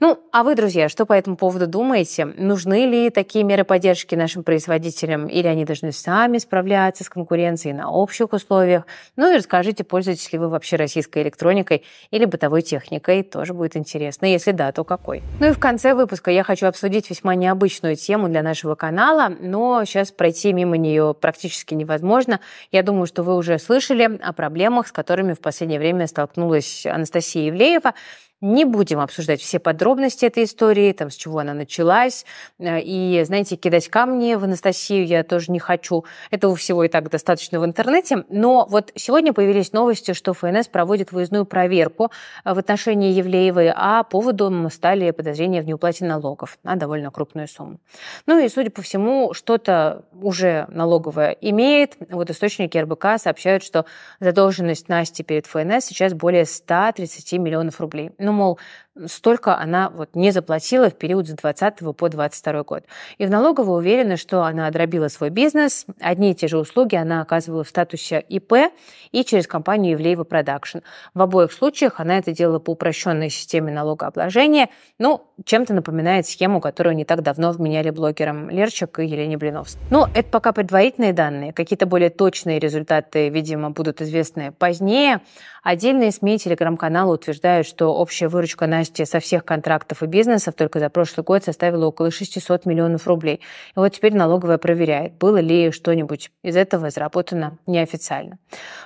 Ну, 0.00 0.18
а 0.32 0.42
вы, 0.42 0.54
друзья, 0.54 0.88
что 0.88 1.06
по 1.06 1.14
этому 1.14 1.36
поводу 1.36 1.53
поводу 1.54 1.70
думаете, 1.70 2.24
нужны 2.24 2.84
ли 2.84 3.10
такие 3.10 3.44
меры 3.44 3.62
поддержки 3.62 4.16
нашим 4.16 4.42
производителям, 4.42 5.28
или 5.28 5.46
они 5.46 5.64
должны 5.64 5.92
сами 5.92 6.38
справляться 6.38 7.04
с 7.04 7.08
конкуренцией 7.08 7.74
на 7.74 7.92
общих 7.92 8.32
условиях? 8.32 8.88
Ну 9.14 9.32
и 9.32 9.36
расскажите, 9.36 9.84
пользуетесь 9.84 10.32
ли 10.32 10.38
вы 10.40 10.48
вообще 10.48 10.74
российской 10.74 11.22
электроникой 11.22 11.84
или 12.10 12.24
бытовой 12.24 12.62
техникой, 12.62 13.22
тоже 13.22 13.54
будет 13.54 13.76
интересно. 13.76 14.26
Если 14.26 14.50
да, 14.50 14.72
то 14.72 14.82
какой? 14.82 15.22
Ну 15.38 15.46
и 15.46 15.52
в 15.52 15.60
конце 15.60 15.94
выпуска 15.94 16.32
я 16.32 16.42
хочу 16.42 16.66
обсудить 16.66 17.08
весьма 17.08 17.36
необычную 17.36 17.94
тему 17.94 18.28
для 18.28 18.42
нашего 18.42 18.74
канала, 18.74 19.32
но 19.38 19.84
сейчас 19.84 20.10
пройти 20.10 20.52
мимо 20.52 20.76
нее 20.76 21.14
практически 21.14 21.74
невозможно. 21.74 22.40
Я 22.72 22.82
думаю, 22.82 23.06
что 23.06 23.22
вы 23.22 23.36
уже 23.36 23.60
слышали 23.60 24.18
о 24.20 24.32
проблемах, 24.32 24.88
с 24.88 24.92
которыми 24.92 25.34
в 25.34 25.40
последнее 25.40 25.78
время 25.78 26.08
столкнулась 26.08 26.84
Анастасия 26.84 27.46
Евлеева. 27.46 27.94
Не 28.40 28.64
будем 28.64 29.00
обсуждать 29.00 29.40
все 29.40 29.58
подробности 29.58 30.26
этой 30.26 30.44
истории, 30.44 30.92
там, 30.92 31.10
с 31.10 31.14
чего 31.14 31.38
она 31.38 31.54
началась. 31.54 32.26
Э, 32.58 32.80
и, 32.80 33.22
знаете, 33.24 33.56
кидать 33.56 33.88
камни 33.88 34.34
в 34.34 34.44
Анастасию 34.44 35.06
я 35.06 35.22
тоже 35.22 35.52
не 35.52 35.58
хочу. 35.58 36.04
Этого 36.30 36.56
всего 36.56 36.84
и 36.84 36.88
так 36.88 37.08
достаточно 37.10 37.60
в 37.60 37.64
интернете. 37.64 38.24
Но 38.28 38.66
вот 38.68 38.92
сегодня 38.96 39.32
появились 39.32 39.72
новости, 39.72 40.12
что 40.12 40.34
ФНС 40.34 40.68
проводит 40.68 41.12
выездную 41.12 41.46
проверку 41.46 42.10
э, 42.44 42.52
в 42.52 42.58
отношении 42.58 43.12
Евлеевой, 43.12 43.72
а 43.74 44.02
поводом 44.02 44.68
стали 44.70 45.10
подозрения 45.12 45.62
в 45.62 45.66
неуплате 45.66 46.04
налогов 46.04 46.58
на 46.64 46.76
довольно 46.76 47.10
крупную 47.10 47.48
сумму. 47.48 47.78
Ну 48.26 48.38
и, 48.38 48.48
судя 48.48 48.70
по 48.70 48.82
всему, 48.82 49.32
что-то 49.32 50.04
уже 50.12 50.66
налоговое 50.68 51.30
имеет. 51.40 51.96
Вот 52.10 52.30
источники 52.30 52.76
РБК 52.76 53.18
сообщают, 53.18 53.62
что 53.62 53.86
задолженность 54.20 54.88
Насти 54.88 55.22
перед 55.22 55.46
ФНС 55.46 55.84
сейчас 55.84 56.14
более 56.14 56.44
130 56.44 57.32
миллионов 57.34 57.80
рублей. 57.80 58.10
Ну, 58.24 58.32
мол, 58.32 58.58
столько 59.06 59.56
она 59.58 59.90
вот 59.90 60.14
не 60.14 60.30
заплатила 60.30 60.88
в 60.88 60.94
период 60.94 61.26
с 61.26 61.30
2020 61.30 61.96
по 61.96 62.08
2022 62.08 62.62
год. 62.62 62.84
И 63.18 63.26
в 63.26 63.30
налоговой 63.30 63.78
уверены, 63.78 64.16
что 64.16 64.44
она 64.44 64.66
дробила 64.66 65.08
свой 65.08 65.30
бизнес. 65.30 65.84
Одни 66.00 66.30
и 66.30 66.34
те 66.34 66.48
же 66.48 66.58
услуги 66.58 66.96
она 66.96 67.20
оказывала 67.20 67.64
в 67.64 67.68
статусе 67.68 68.24
ИП 68.28 68.72
и 69.12 69.24
через 69.24 69.46
компанию 69.46 69.92
Ивлеева 69.92 70.24
Production. 70.24 70.78
В 71.12 71.20
обоих 71.20 71.52
случаях 71.52 72.00
она 72.00 72.18
это 72.18 72.32
делала 72.32 72.60
по 72.60 72.70
упрощенной 72.70 73.28
системе 73.28 73.72
налогообложения. 73.72 74.70
Ну, 74.98 75.22
чем-то 75.44 75.74
напоминает 75.74 76.26
схему, 76.26 76.60
которую 76.60 76.96
не 76.96 77.04
так 77.04 77.22
давно 77.22 77.52
вменяли 77.52 77.90
блогерам 77.90 78.48
Лерчек 78.48 79.00
и 79.00 79.06
Елене 79.06 79.36
Блиновской. 79.36 79.82
Но 79.90 80.08
это 80.14 80.30
пока 80.30 80.52
предварительные 80.52 81.12
данные. 81.12 81.52
Какие-то 81.52 81.86
более 81.86 82.10
точные 82.10 82.58
результаты, 82.58 83.28
видимо, 83.28 83.70
будут 83.70 84.00
известны 84.00 84.52
позднее. 84.52 85.20
Отдельные 85.64 86.12
СМИ 86.12 86.34
и 86.34 86.38
телеграм-каналы 86.38 87.14
утверждают, 87.14 87.66
что 87.66 87.94
общая 87.94 88.28
выручка 88.28 88.66
Насти 88.66 89.06
со 89.06 89.18
всех 89.18 89.46
контрактов 89.46 90.02
и 90.02 90.06
бизнесов 90.06 90.54
только 90.54 90.78
за 90.78 90.90
прошлый 90.90 91.24
год 91.24 91.42
составила 91.42 91.86
около 91.86 92.10
600 92.10 92.66
миллионов 92.66 93.06
рублей. 93.06 93.40
И 93.74 93.78
вот 93.78 93.88
теперь 93.88 94.14
налоговая 94.14 94.58
проверяет, 94.58 95.14
было 95.14 95.38
ли 95.38 95.70
что-нибудь 95.70 96.30
из 96.42 96.54
этого 96.54 96.90
заработано 96.90 97.56
неофициально. 97.66 98.36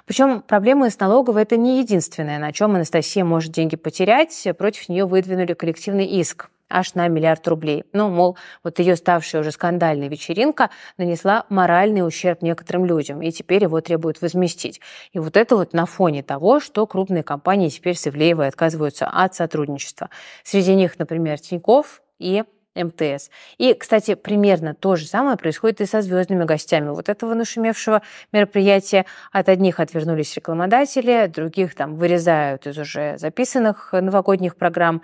Причем 0.06 0.40
проблемы 0.40 0.88
с 0.88 1.00
налоговой– 1.00 1.42
это 1.44 1.56
не 1.56 1.80
единственное, 1.80 2.38
на 2.38 2.52
чем 2.52 2.76
Анастасия 2.76 3.24
может 3.24 3.50
деньги 3.50 3.74
потерять. 3.74 4.46
Против 4.56 4.88
нее 4.88 5.04
выдвинули 5.04 5.54
коллективный 5.54 6.06
иск 6.06 6.48
аж 6.68 6.94
на 6.94 7.08
миллиард 7.08 7.46
рублей. 7.48 7.84
Ну, 7.92 8.08
мол, 8.08 8.36
вот 8.62 8.78
ее 8.78 8.96
ставшая 8.96 9.42
уже 9.42 9.52
скандальная 9.52 10.08
вечеринка 10.08 10.70
нанесла 10.96 11.44
моральный 11.48 12.06
ущерб 12.06 12.42
некоторым 12.42 12.84
людям, 12.84 13.22
и 13.22 13.30
теперь 13.30 13.62
его 13.62 13.80
требуют 13.80 14.20
возместить. 14.20 14.80
И 15.12 15.18
вот 15.18 15.36
это 15.36 15.56
вот 15.56 15.72
на 15.72 15.86
фоне 15.86 16.22
того, 16.22 16.60
что 16.60 16.86
крупные 16.86 17.22
компании 17.22 17.68
теперь 17.68 17.96
с 17.96 18.06
Ивлеевой 18.06 18.48
отказываются 18.48 19.06
от 19.06 19.34
сотрудничества. 19.34 20.10
Среди 20.44 20.74
них, 20.74 20.98
например, 20.98 21.38
Тиньков 21.38 22.02
и 22.18 22.44
МТС. 22.74 23.30
И, 23.58 23.74
кстати, 23.74 24.14
примерно 24.14 24.74
то 24.74 24.96
же 24.96 25.06
самое 25.06 25.36
происходит 25.36 25.80
и 25.80 25.86
со 25.86 26.00
звездными 26.00 26.44
гостями 26.44 26.90
вот 26.90 27.08
этого 27.08 27.34
нашумевшего 27.34 28.02
мероприятия. 28.32 29.04
От 29.32 29.48
одних 29.48 29.80
отвернулись 29.80 30.34
рекламодатели, 30.36 31.26
других 31.26 31.74
там 31.74 31.96
вырезают 31.96 32.66
из 32.66 32.78
уже 32.78 33.18
записанных 33.18 33.92
новогодних 33.92 34.56
программ. 34.56 35.02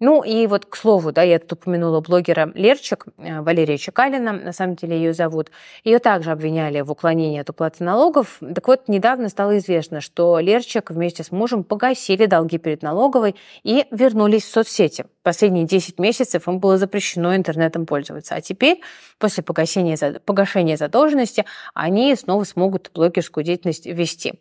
Ну 0.00 0.22
и 0.22 0.46
вот, 0.46 0.66
к 0.66 0.74
слову, 0.76 1.12
да, 1.12 1.22
я 1.22 1.38
тут 1.38 1.52
упомянула 1.52 2.00
блогера 2.00 2.50
Лерчик, 2.54 3.06
э, 3.18 3.40
Валерия 3.40 3.78
Чекалина, 3.78 4.32
на 4.32 4.52
самом 4.52 4.74
деле 4.74 4.96
ее 4.96 5.14
зовут. 5.14 5.50
Ее 5.84 6.00
также 6.00 6.32
обвиняли 6.32 6.80
в 6.80 6.90
уклонении 6.90 7.40
от 7.40 7.48
уплаты 7.50 7.84
налогов. 7.84 8.38
Так 8.54 8.66
вот, 8.66 8.88
недавно 8.88 9.28
стало 9.28 9.58
известно, 9.58 10.00
что 10.00 10.40
Лерчик 10.40 10.90
вместе 10.90 11.22
с 11.22 11.30
мужем 11.30 11.62
погасили 11.62 12.26
долги 12.26 12.58
перед 12.58 12.82
налоговой 12.82 13.36
и 13.62 13.86
вернулись 13.92 14.42
в 14.44 14.50
соцсети. 14.50 15.06
Последние 15.22 15.64
10 15.64 15.98
месяцев 16.00 16.48
им 16.48 16.58
было 16.58 16.76
запрещено 16.76 17.34
интернетом 17.36 17.86
пользоваться. 17.86 18.34
А 18.34 18.40
теперь, 18.40 18.80
после 19.18 19.42
погашения, 19.44 19.96
погашения 20.24 20.76
задолженности, 20.76 21.44
они 21.72 22.14
снова 22.16 22.44
смогут 22.44 22.90
блогерскую 22.94 23.44
деятельность 23.44 23.86
вести. 23.86 24.34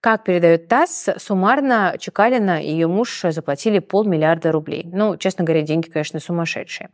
Как 0.00 0.22
передает 0.22 0.68
ТАСС, 0.68 1.08
суммарно 1.16 1.96
Чекалина 1.98 2.62
и 2.62 2.70
ее 2.70 2.86
муж 2.86 3.20
заплатили 3.30 3.80
полмиллиарда 3.80 4.52
рублей. 4.52 4.88
Ну, 4.92 5.16
честно 5.16 5.44
говоря, 5.44 5.62
деньги, 5.62 5.88
конечно, 5.88 6.20
сумасшедшие. 6.20 6.90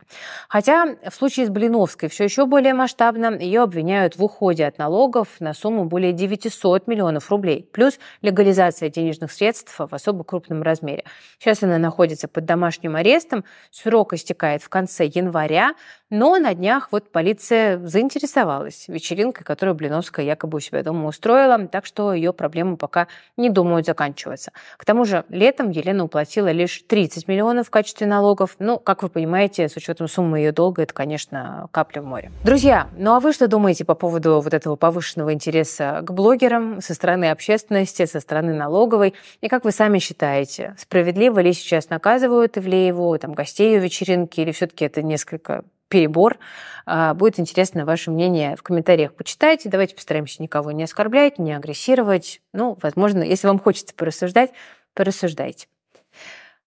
Хотя 0.49 0.95
в 1.07 1.13
случае 1.13 1.45
с 1.45 1.49
Блиновской 1.49 2.09
все 2.09 2.23
еще 2.23 2.47
более 2.47 2.73
масштабно. 2.73 3.37
Ее 3.37 3.61
обвиняют 3.61 4.15
в 4.15 4.23
уходе 4.23 4.65
от 4.65 4.79
налогов 4.79 5.27
на 5.39 5.53
сумму 5.53 5.85
более 5.85 6.13
900 6.13 6.87
миллионов 6.87 7.29
рублей. 7.29 7.69
Плюс 7.71 7.99
легализация 8.23 8.89
денежных 8.89 9.31
средств 9.31 9.77
в 9.77 9.93
особо 9.93 10.23
крупном 10.23 10.63
размере. 10.63 11.03
Сейчас 11.37 11.61
она 11.61 11.77
находится 11.77 12.27
под 12.27 12.45
домашним 12.45 12.95
арестом. 12.95 13.45
Срок 13.69 14.13
истекает 14.13 14.63
в 14.63 14.69
конце 14.69 15.05
января. 15.05 15.75
Но 16.09 16.37
на 16.37 16.55
днях 16.55 16.89
вот 16.91 17.11
полиция 17.11 17.77
заинтересовалась 17.85 18.87
вечеринкой, 18.87 19.43
которую 19.43 19.75
Блиновская 19.75 20.25
якобы 20.25 20.57
у 20.57 20.59
себя 20.59 20.81
дома 20.81 21.07
устроила. 21.07 21.67
Так 21.67 21.85
что 21.85 22.11
ее 22.11 22.33
проблемы 22.33 22.77
пока 22.77 22.94
пока 22.95 23.07
не 23.35 23.49
думают 23.49 23.85
заканчиваться. 23.85 24.51
К 24.77 24.85
тому 24.85 25.03
же 25.03 25.25
летом 25.29 25.69
Елена 25.69 26.05
уплатила 26.05 26.49
лишь 26.51 26.83
30 26.87 27.27
миллионов 27.27 27.67
в 27.67 27.69
качестве 27.69 28.07
налогов. 28.07 28.55
Ну, 28.59 28.79
как 28.79 29.03
вы 29.03 29.09
понимаете, 29.09 29.67
с 29.67 29.75
учетом 29.75 30.07
суммы 30.07 30.39
ее 30.39 30.53
долга, 30.53 30.83
это, 30.83 30.93
конечно, 30.93 31.67
капля 31.71 32.01
в 32.01 32.05
море. 32.05 32.31
Друзья, 32.45 32.87
ну 32.97 33.13
а 33.13 33.19
вы 33.19 33.33
что 33.33 33.49
думаете 33.49 33.83
по 33.83 33.95
поводу 33.95 34.39
вот 34.39 34.53
этого 34.53 34.77
повышенного 34.77 35.33
интереса 35.33 35.99
к 36.03 36.11
блогерам 36.11 36.81
со 36.81 36.93
стороны 36.93 37.31
общественности, 37.31 38.05
со 38.05 38.21
стороны 38.21 38.53
налоговой? 38.53 39.13
И 39.41 39.49
как 39.49 39.65
вы 39.65 39.71
сами 39.71 39.99
считаете, 39.99 40.75
справедливо 40.77 41.39
ли 41.39 41.51
сейчас 41.51 41.89
наказывают 41.89 42.57
Ивлееву, 42.57 43.17
там, 43.19 43.33
гостей 43.33 43.73
ее 43.73 43.79
вечеринки, 43.79 44.39
или 44.39 44.51
все-таки 44.51 44.85
это 44.85 45.01
несколько 45.01 45.65
перебор. 45.87 46.37
А, 46.85 47.13
будет 47.13 47.39
интересно 47.39 47.85
ваше 47.85 48.11
мнение 48.11 48.55
в 48.55 48.63
комментариях. 48.63 49.13
Почитайте. 49.13 49.69
Давайте 49.69 49.95
постараемся 49.95 50.41
никого 50.41 50.71
не 50.71 50.83
оскорблять, 50.83 51.39
не 51.39 51.53
агрессировать. 51.53 52.41
Ну, 52.53 52.77
возможно, 52.81 53.23
если 53.23 53.47
вам 53.47 53.59
хочется 53.59 53.93
порассуждать, 53.95 54.51
порассуждайте. 54.93 55.67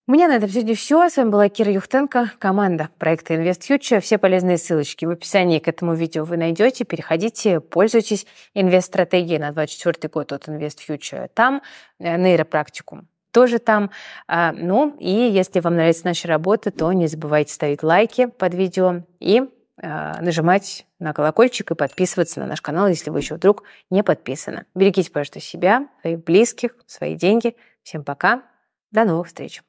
У 0.06 0.12
меня 0.12 0.28
на 0.28 0.36
этом 0.36 0.48
сегодня 0.48 0.74
все. 0.74 1.10
С 1.10 1.18
вами 1.18 1.28
была 1.28 1.48
Кира 1.50 1.70
Юхтенко, 1.70 2.32
команда 2.38 2.88
проекта 2.98 3.34
InvestFuture. 3.34 4.00
Все 4.00 4.16
полезные 4.16 4.56
ссылочки 4.56 5.04
в 5.04 5.10
описании 5.10 5.58
к 5.58 5.68
этому 5.68 5.94
видео 5.94 6.24
вы 6.24 6.38
найдете. 6.38 6.84
Переходите, 6.84 7.60
пользуйтесь. 7.60 8.26
Инвест-стратегией 8.54 9.38
на 9.38 9.52
2024 9.52 10.10
год 10.10 10.32
от 10.32 10.48
InvestFuture. 10.48 11.28
Там 11.34 11.60
э, 11.98 12.16
нейропрактикум 12.16 13.06
тоже 13.38 13.60
там. 13.60 13.90
А, 14.26 14.50
ну 14.50 14.96
и 14.98 15.12
если 15.12 15.60
вам 15.60 15.76
нравится 15.76 16.04
наша 16.06 16.26
работа, 16.26 16.72
то 16.72 16.92
не 16.92 17.06
забывайте 17.06 17.54
ставить 17.54 17.84
лайки 17.84 18.26
под 18.26 18.52
видео 18.52 19.02
и 19.20 19.48
а, 19.80 20.20
нажимать 20.20 20.86
на 20.98 21.12
колокольчик 21.12 21.70
и 21.70 21.76
подписываться 21.76 22.40
на 22.40 22.46
наш 22.46 22.60
канал, 22.60 22.88
если 22.88 23.10
вы 23.10 23.20
еще 23.20 23.36
вдруг 23.36 23.62
не 23.90 24.02
подписаны. 24.02 24.66
Берегите, 24.74 25.12
пожалуйста, 25.12 25.38
себя, 25.38 25.86
своих 26.00 26.24
близких, 26.24 26.74
свои 26.88 27.14
деньги. 27.14 27.54
Всем 27.84 28.02
пока. 28.02 28.42
До 28.90 29.04
новых 29.04 29.28
встреч. 29.28 29.62